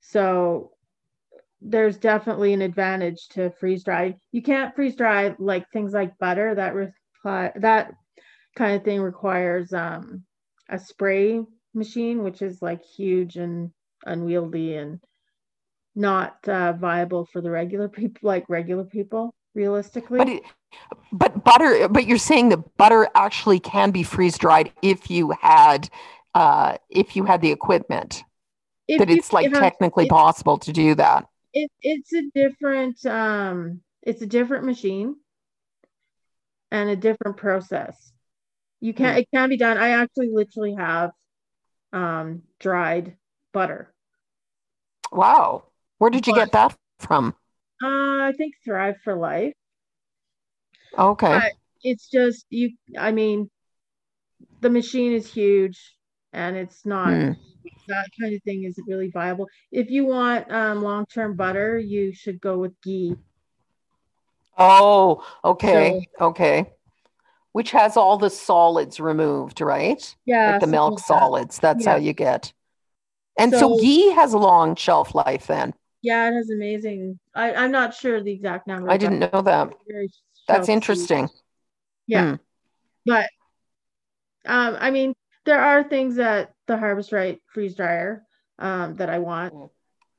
[0.00, 0.72] so
[1.62, 6.54] there's definitely an advantage to freeze dry you can't freeze dry like things like butter
[6.54, 7.92] that reply that
[8.56, 10.24] kind of thing requires um,
[10.68, 11.40] a spray
[11.74, 13.70] machine which is like huge and
[14.06, 15.00] unwieldy and
[15.94, 20.18] not uh, viable for the regular people, like regular people, realistically.
[20.18, 20.42] But it,
[21.12, 25.88] but butter, but you're saying that butter actually can be freeze dried if you had
[26.34, 28.22] uh, if you had the equipment.
[28.88, 31.26] If that it's like technically possible to do that.
[31.52, 35.16] It, it's a different um, it's a different machine
[36.70, 38.12] and a different process.
[38.80, 39.18] You can mm.
[39.20, 39.78] it can be done.
[39.78, 41.10] I actually literally have
[41.92, 43.16] um, dried
[43.52, 43.92] butter.
[45.12, 45.64] Wow.
[45.98, 47.34] Where did you but, get that from?
[47.82, 47.86] Uh,
[48.28, 49.54] I think Thrive for Life.
[50.96, 51.38] Okay.
[51.38, 52.72] But it's just you.
[52.98, 53.50] I mean,
[54.60, 55.78] the machine is huge,
[56.32, 57.32] and it's not hmm.
[57.90, 59.48] That kind of thing isn't really viable.
[59.70, 63.16] If you want um, long term butter, you should go with ghee.
[64.56, 66.72] Oh, okay, so, okay.
[67.52, 70.16] Which has all the solids removed, right?
[70.24, 71.58] Yeah, like the milk like solids.
[71.58, 71.74] That.
[71.74, 71.92] That's yeah.
[71.92, 72.52] how you get.
[73.38, 75.74] And so, so ghee has a long shelf life then.
[76.02, 77.18] Yeah, it has amazing.
[77.34, 78.90] I, I'm not sure the exact number.
[78.90, 79.72] I didn't know that.
[80.48, 81.28] That's interesting.
[82.06, 82.30] Yeah.
[82.30, 82.34] Hmm.
[83.06, 83.28] But
[84.46, 85.14] um, I mean,
[85.44, 88.22] there are things that the Harvest Right freeze dryer
[88.60, 89.72] um, that I want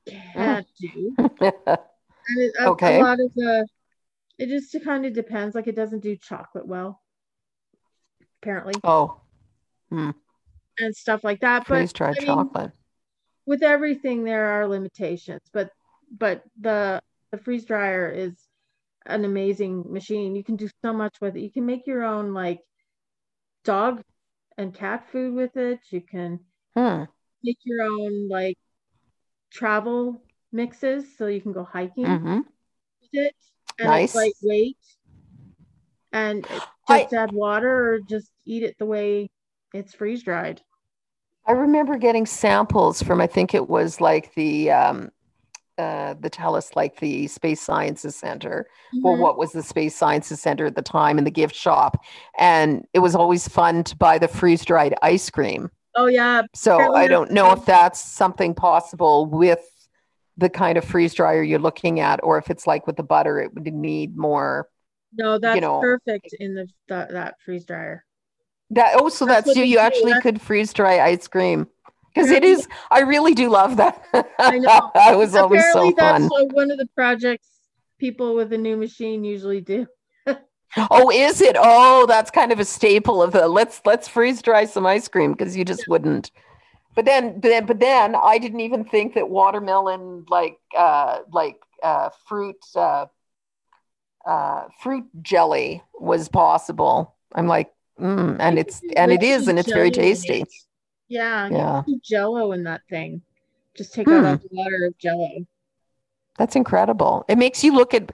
[0.06, 1.14] can't do.
[1.18, 3.00] it, a, okay.
[3.00, 3.66] A lot of the
[4.38, 5.54] it just kind of depends.
[5.54, 7.00] Like it doesn't do chocolate well,
[8.42, 8.74] apparently.
[8.84, 9.18] Oh.
[9.88, 10.10] Hmm.
[10.78, 11.60] And stuff like that.
[11.60, 12.64] But freeze dried chocolate.
[12.64, 12.72] Mean,
[13.46, 15.70] with everything there are limitations, but
[16.18, 17.00] but the
[17.30, 18.34] the freeze dryer is
[19.06, 20.36] an amazing machine.
[20.36, 21.40] You can do so much with it.
[21.40, 22.60] You can make your own like
[23.64, 24.02] dog
[24.58, 25.80] and cat food with it.
[25.90, 26.40] You can
[26.76, 27.04] hmm.
[27.42, 28.58] make your own like
[29.50, 30.20] travel
[30.52, 32.36] mixes so you can go hiking mm-hmm.
[32.36, 33.34] with it.
[33.78, 34.14] And nice.
[34.14, 34.76] it's lightweight.
[36.12, 36.46] And
[36.88, 39.30] just add water or just eat it the way
[39.72, 40.60] it's freeze dried.
[41.46, 45.10] I remember getting samples from I think it was like the um,
[45.78, 49.06] uh, the TELUS, like the Space Sciences Center, mm-hmm.
[49.06, 52.04] or what was the Space Sciences Center at the time in the gift shop,
[52.38, 55.70] and it was always fun to buy the freeze dried ice cream.
[55.94, 56.42] Oh yeah.
[56.54, 59.60] So I don't know if that's something possible with
[60.36, 63.40] the kind of freeze dryer you're looking at, or if it's like with the butter,
[63.40, 64.68] it would need more.
[65.14, 68.04] No, that's you know, perfect in the, the that freeze dryer.
[68.70, 69.64] That oh, so that's, that's you.
[69.64, 71.66] You actually could freeze dry ice cream
[72.12, 72.68] because it is.
[72.90, 74.04] I really do love that.
[74.38, 74.90] I know.
[74.94, 76.22] that was always so fun.
[76.22, 77.48] That's one of the projects
[77.98, 79.86] people with a new machine usually do.
[80.90, 81.56] oh, is it?
[81.58, 85.32] Oh, that's kind of a staple of the let's let's freeze dry some ice cream
[85.32, 85.90] because you just yeah.
[85.90, 86.30] wouldn't.
[86.94, 91.56] But then, but then, but then, I didn't even think that watermelon, like, uh, like
[91.82, 93.06] uh, fruit, uh,
[94.26, 97.16] uh, fruit jelly, was possible.
[97.34, 100.44] I'm like, Mm, and it's and it is and it's very tasty.
[101.12, 101.82] Yeah, yeah.
[102.02, 103.20] Jello in that thing.
[103.76, 104.24] Just take hmm.
[104.24, 105.28] out the water of Jello.
[106.38, 107.26] That's incredible.
[107.28, 108.12] It makes you look at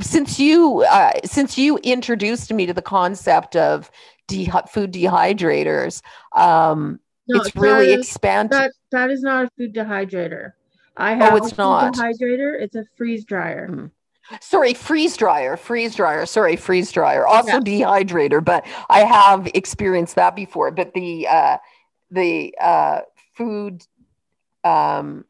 [0.00, 3.90] since you uh, since you introduced me to the concept of
[4.26, 6.02] de- food dehydrators.
[6.36, 8.52] Um, no, it's really expanded.
[8.52, 10.52] That, that is not a food dehydrator.
[10.98, 11.94] I have oh, it's a not.
[11.94, 12.60] dehydrator.
[12.60, 13.68] It's a freeze dryer.
[13.70, 13.90] Mm.
[14.42, 16.26] Sorry, freeze dryer, freeze dryer.
[16.26, 17.26] Sorry, freeze dryer.
[17.26, 17.60] Also yeah.
[17.60, 20.70] dehydrator, but I have experienced that before.
[20.70, 21.56] But the uh,
[22.10, 23.00] the uh,
[23.34, 23.84] food,
[24.64, 25.24] um,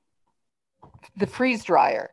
[1.16, 2.11] the freeze dryer,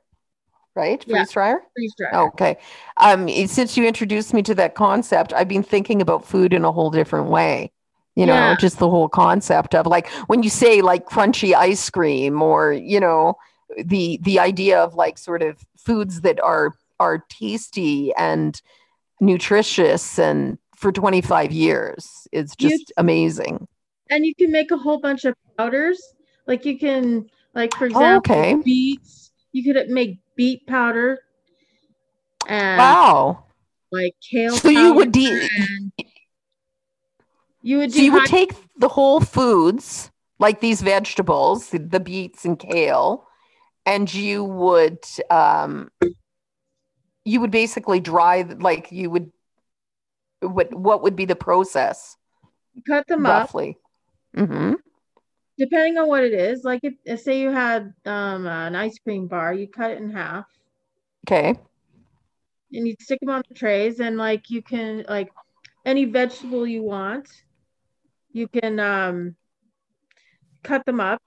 [0.76, 1.03] right?
[1.03, 1.26] Freeze yeah.
[1.32, 1.61] dryer.
[1.76, 2.28] Freeze dryer.
[2.28, 2.57] Okay.
[2.97, 6.72] Um, since you introduced me to that concept, I've been thinking about food in a
[6.72, 7.72] whole different way
[8.16, 8.55] you know yeah.
[8.55, 12.99] just the whole concept of like when you say like crunchy ice cream or you
[12.99, 13.36] know
[13.78, 18.61] the the idea of like sort of foods that are are tasty and
[19.20, 23.68] nutritious and for 25 years it's just you, amazing
[24.10, 26.01] and you can make a whole bunch of powders
[26.47, 28.56] like you can like for example oh, okay.
[28.64, 31.20] beets you could make beet powder
[32.47, 33.43] and wow
[33.91, 35.49] like kale so you would de-
[37.62, 42.60] you would so you would take the whole foods like these vegetables the beets and
[42.60, 43.28] kale
[43.86, 44.99] and you would
[45.30, 45.89] um
[47.24, 49.32] you would basically dry like you would
[50.41, 52.18] what what would be the process
[52.86, 53.85] cut them roughly up.
[54.36, 54.74] Mm-hmm.
[55.58, 59.28] depending on what it is like if, if say you had um an ice cream
[59.28, 60.46] bar you cut it in half
[61.26, 61.58] okay
[62.74, 65.30] and you stick them on the trays and like you can like
[65.86, 67.30] any vegetable you want
[68.34, 69.36] you can um
[70.64, 71.22] cut them up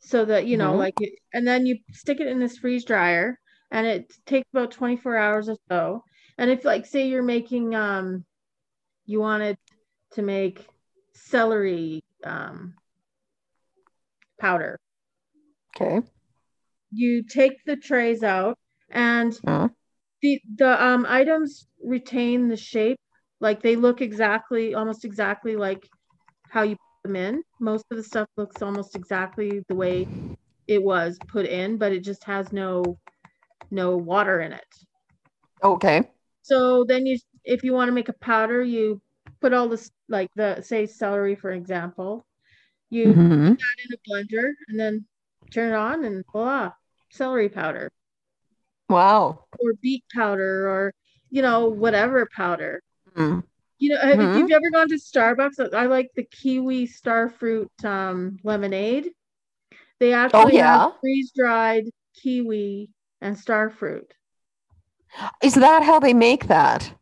[0.00, 0.78] so that you know mm-hmm.
[0.78, 0.94] like
[1.32, 3.38] and then you stick it in this freeze dryer
[3.70, 6.02] and it takes about 24 hours or so
[6.38, 8.24] and if like say you're making um
[9.06, 9.56] you wanted
[10.12, 10.66] to make
[11.12, 12.74] celery um
[14.40, 14.78] powder
[15.74, 16.00] okay
[16.90, 18.56] you take the trays out
[18.90, 19.68] and uh-huh.
[20.22, 22.98] the the um items retain the shape
[23.40, 25.86] like they look exactly almost exactly like
[26.50, 27.42] how you put them in.
[27.60, 30.06] Most of the stuff looks almost exactly the way
[30.66, 32.98] it was put in, but it just has no
[33.70, 34.74] no water in it.
[35.62, 36.02] Okay.
[36.42, 39.00] So then you if you want to make a powder, you
[39.40, 42.26] put all this like the say celery for example.
[42.90, 43.48] You mm-hmm.
[43.48, 45.06] put that in a blender and then
[45.50, 46.72] turn it on and voila,
[47.10, 47.90] celery powder.
[48.88, 49.44] Wow.
[49.60, 50.94] Or beet powder or
[51.30, 52.82] you know, whatever powder.
[53.16, 53.42] Mm.
[53.78, 54.20] You know, mm-hmm.
[54.20, 59.10] if you've ever gone to Starbucks, I like the kiwi starfruit um, lemonade.
[60.00, 60.78] They oh, actually oh, yeah?
[60.78, 61.84] have freeze dried
[62.20, 64.10] kiwi and starfruit.
[65.42, 66.92] Is that how they make that?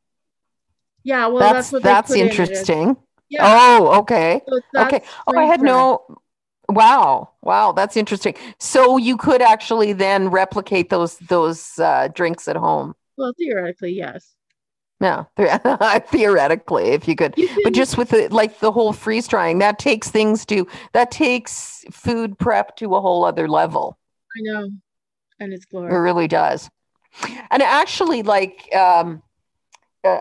[1.06, 2.88] Yeah, well, that's that's, that's interesting.
[2.88, 2.96] In
[3.28, 3.42] yeah.
[3.44, 4.40] Oh, okay.
[4.48, 5.02] So okay.
[5.28, 6.18] Oh, I had no.
[6.68, 8.34] Wow, wow, that's interesting.
[8.58, 12.96] So you could actually then replicate those those uh, drinks at home.
[13.16, 14.34] Well, theoretically, yes.
[15.00, 15.26] Yeah,
[16.08, 19.78] theoretically, if you could, you but just with the, like the whole freeze drying, that
[19.78, 23.96] takes things to that takes food prep to a whole other level.
[24.36, 24.70] I know,
[25.38, 25.94] and it's glorious.
[25.94, 26.68] It really does.
[27.52, 29.22] And actually, like um,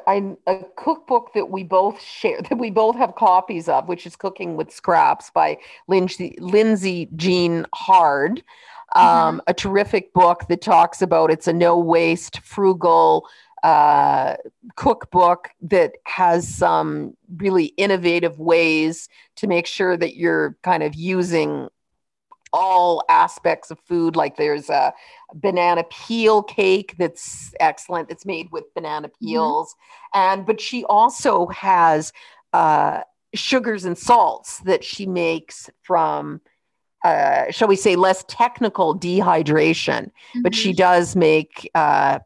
[0.08, 4.16] I a cookbook that we both share that we both have copies of, which is
[4.16, 5.58] Cooking with Scraps by
[5.88, 8.44] Lindsay Lindsay Jean Hard.
[8.96, 9.40] Um, mm-hmm.
[9.48, 13.28] A terrific book that talks about it's a no waste, frugal
[13.64, 14.36] uh,
[14.76, 21.68] cookbook that has some really innovative ways to make sure that you're kind of using
[22.54, 24.16] all aspects of food.
[24.16, 24.94] Like there's a
[25.34, 28.10] banana peel cake that's excellent.
[28.12, 29.28] It's made with banana Mm-hmm.
[29.28, 29.76] peels,
[30.14, 32.14] and but she also has
[32.54, 33.02] uh,
[33.34, 36.42] sugars and salts that she makes from.
[37.04, 40.10] Uh, shall we say less technical dehydration
[40.44, 40.78] but she Mhm.
[40.78, 42.18] does make uh,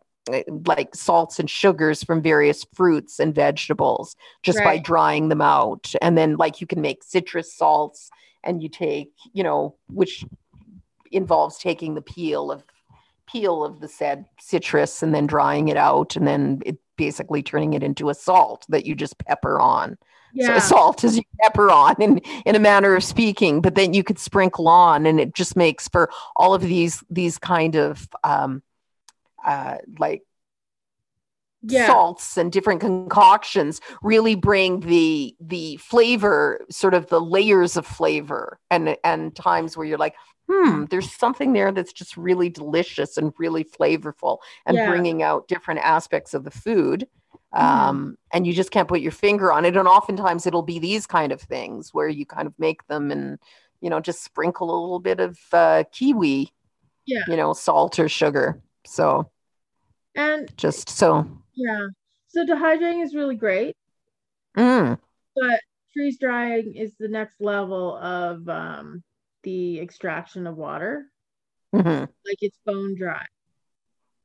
[0.68, 6.18] like salts and sugars from various fruits and vegetables just by drying them out and
[6.18, 8.10] then like you can make citrus salts
[8.44, 10.26] and you take you know which
[11.12, 12.64] involves taking the peel of
[13.28, 17.74] peel of the said citrus and then drying it out and then it basically turning
[17.74, 19.98] it into a salt that you just pepper on
[20.36, 20.60] so yeah.
[20.60, 24.20] salt is you pepper on in in a manner of speaking but then you could
[24.20, 28.62] sprinkle on and it just makes for all of these these kind of um
[29.46, 30.24] uh like
[31.62, 31.86] yeah.
[31.86, 38.60] salts and different concoctions really bring the the flavor sort of the layers of flavor
[38.72, 40.16] and and times where you're like
[40.50, 44.86] hmm there's something there that's just really delicious and really flavorful and Yeah.
[44.86, 47.08] bringing out different aspects of the food
[47.54, 47.60] Mhm.
[47.60, 51.06] um, and you just can't put your finger on it and oftentimes it'll be these
[51.08, 53.38] kind of things where you kind of make them and
[53.82, 56.52] you know just sprinkle a little bit of uh, kiwi
[57.06, 57.24] Yeah.
[57.28, 59.30] you know salt or sugar so
[60.16, 61.28] And just so
[61.60, 61.88] yeah.
[62.28, 63.76] So dehydrating is really great,
[64.58, 64.98] mm,
[65.36, 65.60] but
[65.94, 69.04] freeze drying is the next level of um,
[69.44, 71.06] the extraction of water.
[71.76, 72.02] mhm.
[72.26, 73.26] Like it's bone dry.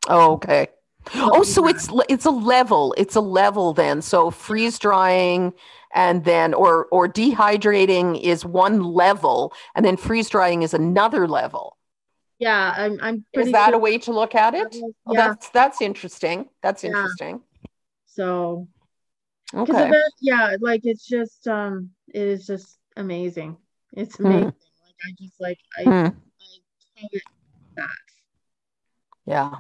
[0.09, 0.69] Oh, okay.
[1.15, 1.71] Oh, so dry.
[1.71, 2.95] it's it's a level.
[2.99, 4.03] It's a level then.
[4.03, 5.53] So freeze drying
[5.95, 11.77] and then or or dehydrating is one level, and then freeze drying is another level.
[12.39, 12.99] Yeah, I'm.
[13.01, 13.25] I'm.
[13.33, 14.77] pretty Is that sure a way to look at it?
[15.07, 15.29] Oh, Yeah.
[15.29, 16.49] that's that's interesting.
[16.63, 16.91] That's Yeah.
[16.91, 17.41] interesting.
[18.07, 18.69] So
[19.55, 19.91] Okay.
[19.91, 23.57] it, yeah, like it's just um, it is just amazing.
[23.93, 24.25] It's Hmm.
[24.25, 24.53] amazing.
[24.83, 26.07] Like I just like I, Hmm.
[26.07, 26.13] I
[27.01, 27.23] covet
[27.77, 27.89] that.
[29.27, 29.51] Yeah.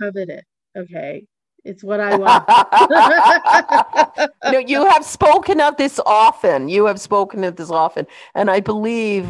[0.00, 0.44] Covet it.
[0.76, 1.26] Okay,
[1.64, 2.44] it's what I want.
[4.52, 6.68] no, you have spoken of this often.
[6.68, 9.28] You have spoken of this often, and I believe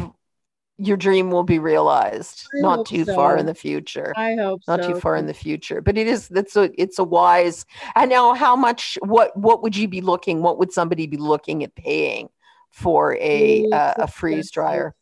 [0.85, 4.13] your dream will be realized I not too far in the future.
[4.15, 4.93] I hope not so.
[4.93, 7.65] too far in the future but it is that's a it's a wise
[7.95, 11.63] and now how much what what would you be looking what would somebody be looking
[11.63, 12.29] at paying
[12.71, 14.95] for a uh, a freeze dryer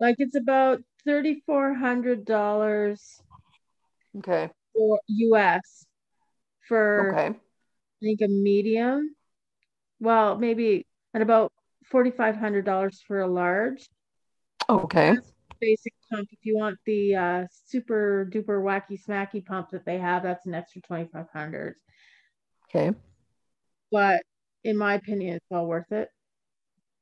[0.00, 3.20] Like it's about thirty four hundred dollars
[4.18, 5.86] okay for US
[6.68, 7.38] for okay
[8.02, 9.14] I think a medium.
[10.00, 11.52] Well, maybe and about
[11.90, 13.88] forty five hundred dollars for a large.
[14.68, 15.16] Okay
[15.58, 16.28] Basic pump.
[16.32, 20.54] If you want the uh, super duper wacky smacky pump that they have, that's an
[20.54, 21.76] extra twenty five hundred.
[22.68, 22.94] okay
[23.90, 24.20] But
[24.64, 26.10] in my opinion, it's well worth it.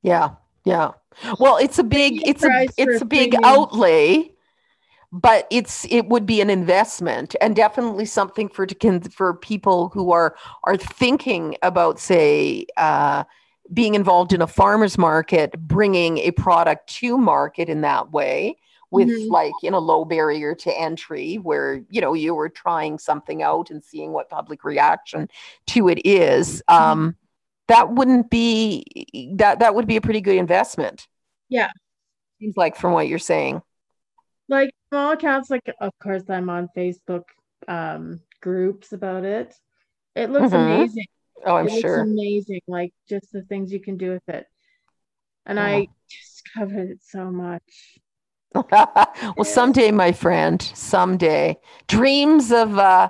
[0.02, 0.92] yeah yeah
[1.40, 4.30] well it's a big it's a it's a big outlay
[5.12, 10.12] but it's it would be an investment and definitely something for to for people who
[10.12, 13.24] are are thinking about say uh
[13.72, 18.56] being involved in a farmer's market, bringing a product to market in that way
[18.90, 19.30] with Mhm.
[19.30, 23.70] like in a low barrier to entry where you know you were trying something out
[23.70, 25.28] and seeing what public reaction
[25.66, 27.16] to it is um
[27.66, 28.84] that wouldn't be
[29.36, 31.08] that that would be a pretty good investment
[31.48, 31.70] Yeah.
[32.38, 33.62] seems like from what you're saying
[34.48, 37.24] Like small accounts, like of course I'm on Facebook
[37.66, 39.54] um, groups about it.
[40.14, 40.76] It looks Mhm.
[40.82, 41.06] amazing.
[41.44, 42.60] Oh i'm it looks sure amazing.
[42.66, 44.46] Like just the things you can do with it.
[45.46, 45.64] And Yeah.
[45.66, 47.98] I just coveted it so much.
[49.36, 51.56] well someday my friend someday
[51.88, 53.08] dreams of uh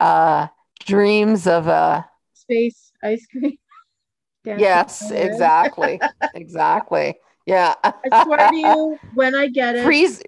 [0.00, 0.48] uh
[0.80, 2.02] dreams of uh
[2.34, 3.56] Space ice cream.
[4.44, 5.26] Yes on the edge.
[5.26, 6.00] exactly
[6.34, 7.14] exactly
[7.46, 10.22] yeah I swear to you, when I get it, freeze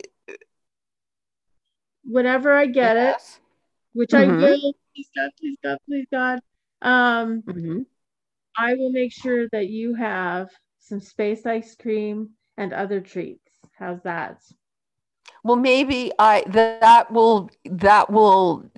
[2.05, 3.17] whenever I get it,
[3.95, 4.39] which I Mhm.
[4.39, 6.41] will, please God, please God, please God,
[6.83, 7.87] um, Mhm.
[8.57, 13.51] I will make sure that you have some space ice cream and other treats.
[13.79, 14.43] How's that?
[15.45, 18.71] well maybe i that will that will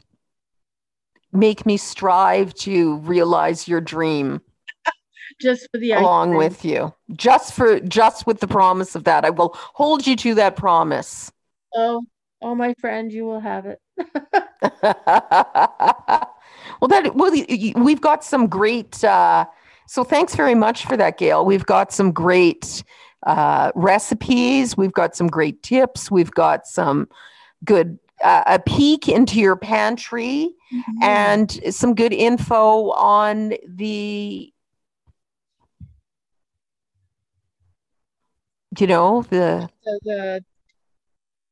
[1.33, 4.41] make me strive to realize your dream
[5.41, 6.39] Just for the along cream.
[6.39, 10.35] with you just for just with the promise of that i will hold you to
[10.35, 11.31] that promise
[11.77, 12.05] Oh,
[12.41, 13.81] oh, my friend, you will have it.
[16.81, 17.33] well that well
[17.77, 19.45] we've got some great uh
[19.87, 21.45] so thanks very much for that gail.
[21.45, 22.83] We've got some great
[23.27, 24.77] uh recipes.
[24.77, 26.11] We've got some great tips.
[26.11, 27.09] We've got some
[27.65, 31.03] good uh, a peek into your pantry Mm-hmm.
[31.05, 34.53] and some good info on the
[38.79, 40.45] you know the the, the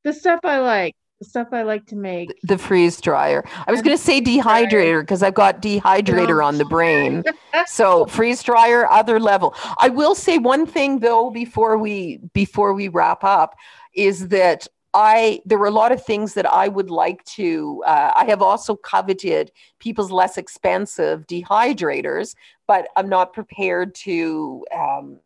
[0.03, 2.35] the stuff I like, the stuff I like to make.
[2.43, 3.45] The freeze dryer.
[3.67, 6.45] I was going to say dehydrator because I've got dehydrator No.
[6.45, 7.23] on the brain.
[7.67, 9.55] So freeze dryer, other level.
[9.79, 13.55] I will say one thing though before we before we wrap up
[13.95, 17.83] is that I there were a lot of things that I would like to.
[17.87, 22.35] Uh, I have also coveted people's less expensive dehydrators,
[22.67, 25.21] but I'm not prepared to um,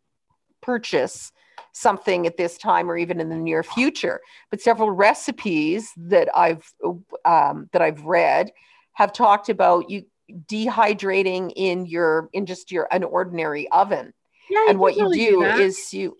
[0.61, 1.31] purchase
[1.77, 4.19] something at this time or even in the near future.
[4.49, 6.71] But several recipes that I've
[7.25, 8.51] um, that I've read
[8.93, 10.05] have talked about you
[10.47, 14.13] dehydrating in your in just your an ordinary oven.
[14.49, 16.17] Yeah, and what you totally do is you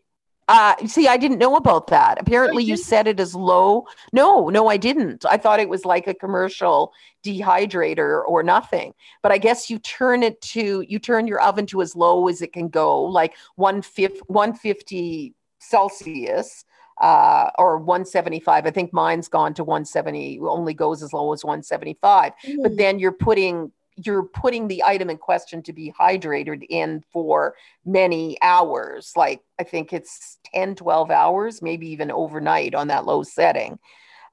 [0.50, 2.20] uh see i didn't know about that.
[2.20, 5.26] Apparently you set it as low no no i didn't.
[5.26, 6.94] I thought it was like a commercial
[7.26, 8.94] dehydrator or nothing.
[9.24, 12.42] But i guess you turn it to you turn your oven to as low as
[12.42, 15.34] it can go like 150 150
[15.70, 16.66] celsius
[17.02, 22.34] uh, or 175 i think mine's gone to 170 only goes as low as 175
[22.64, 22.78] but Mm.
[22.78, 23.72] then you're putting
[24.06, 29.12] you're putting the item in question to be hydrated in for many hours.
[29.16, 33.80] Like i think it's 10 12 hours maybe even overnight on that low setting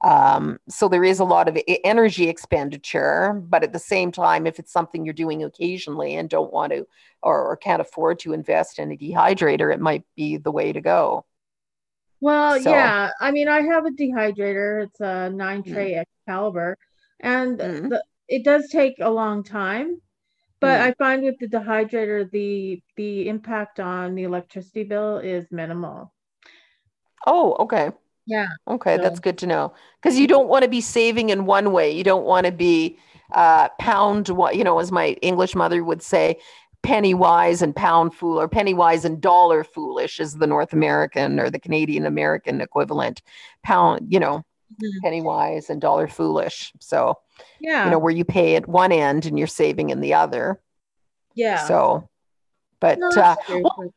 [0.01, 4.59] um, so there is a lot of energy expenditure but at the same time if
[4.59, 6.85] it's something you're doing occasionally and don't want to
[7.23, 10.81] or, or can't afford to invest in a dehydrator it might be the way to
[10.81, 11.25] go
[12.21, 13.11] Well, So- yeah.
[13.19, 14.85] I mean, I have a dehydrator.
[14.85, 15.73] It's a nine Mm.
[15.73, 16.77] tray Excalibur,
[17.19, 17.89] and Mm.
[17.89, 20.01] the, it does take a long time.
[20.61, 20.83] But Mm.
[20.87, 26.13] I find with the dehydrator, the the impact on the electricity bill is minimal.
[27.27, 27.91] oh okay
[28.25, 28.47] Yeah.
[28.67, 29.73] Okay, that's good to know.
[30.01, 31.91] Because you don't want to be saving in one way.
[31.91, 32.97] You don't want to be
[33.33, 36.37] uh, pound, what you know, as my English mother would say,
[36.81, 41.39] penny wise and pound fool, or penny wise and dollar foolish is the North American
[41.39, 43.21] or the Canadian American equivalent.
[43.63, 44.43] Pound, you know,
[44.81, 45.01] Mhm.
[45.03, 46.71] penny wise and dollar foolish.
[46.79, 47.17] So
[47.59, 47.85] Yeah.
[47.85, 50.59] you know where you pay at one end and you're saving in the other.
[51.33, 51.65] yeah.
[51.67, 52.07] So,
[52.79, 53.93] but No, uh, well,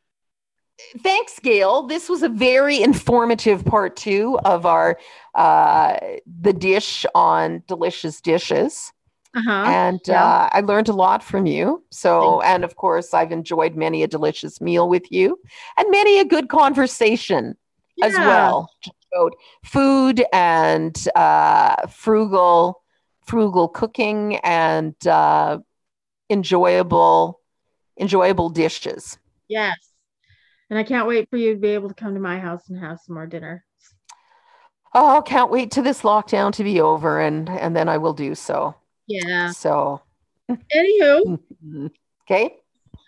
[1.03, 1.83] thanks gail.
[1.83, 4.99] This was a very informative part two of our
[5.35, 5.97] uh
[6.41, 8.91] the dish on delicious dishes.
[9.35, 9.51] Uh-huh.
[9.51, 10.25] and yeah.
[10.25, 11.83] uh, i learned a lot from you.
[11.91, 15.37] So and of course i've enjoyed many a delicious meal with you
[15.77, 17.55] and many a good conversation
[18.01, 18.71] as well.
[19.13, 22.81] About food and uh frugal
[23.23, 25.59] frugal cooking and uh
[26.31, 27.39] enjoyable
[27.99, 29.19] enjoyable dishes.
[29.47, 29.88] Yes.
[30.69, 32.79] And I can't wait for you to be able to come to my house and
[32.79, 33.65] have some more dinner.
[34.93, 38.35] Oh, can't wait to this lockdown to be over and and then I will do
[38.35, 38.75] so.
[39.07, 39.51] Yeah.
[39.51, 40.01] So,
[40.75, 41.39] Anywho,
[42.23, 42.55] okay.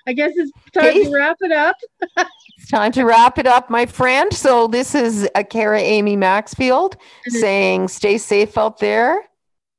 [0.08, 1.04] I guess it's time Okay.
[1.04, 1.76] to wrap it up.
[2.58, 4.32] It's time to wrap it up, my friend.
[4.32, 6.96] So this is a Kara Amy Maxfield
[7.28, 9.24] saying stay safe out there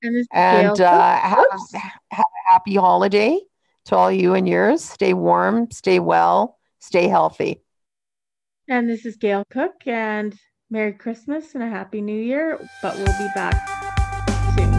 [0.02, 3.38] And and uh, have a happy holiday
[3.84, 4.82] to all you and yours.
[4.84, 7.61] Stay warm, stay well, stay healthy.
[8.72, 10.34] And this is Gail Cook, and
[10.70, 12.58] Merry Christmas and a Happy New Year.
[12.80, 13.68] But we'll be back
[14.56, 14.72] soon.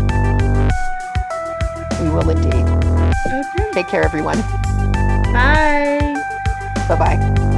[2.02, 2.66] We will indeed.
[3.28, 3.72] Okay.
[3.72, 4.42] Take care, everyone.
[5.32, 6.16] Bye.
[6.90, 7.50] Bye bye.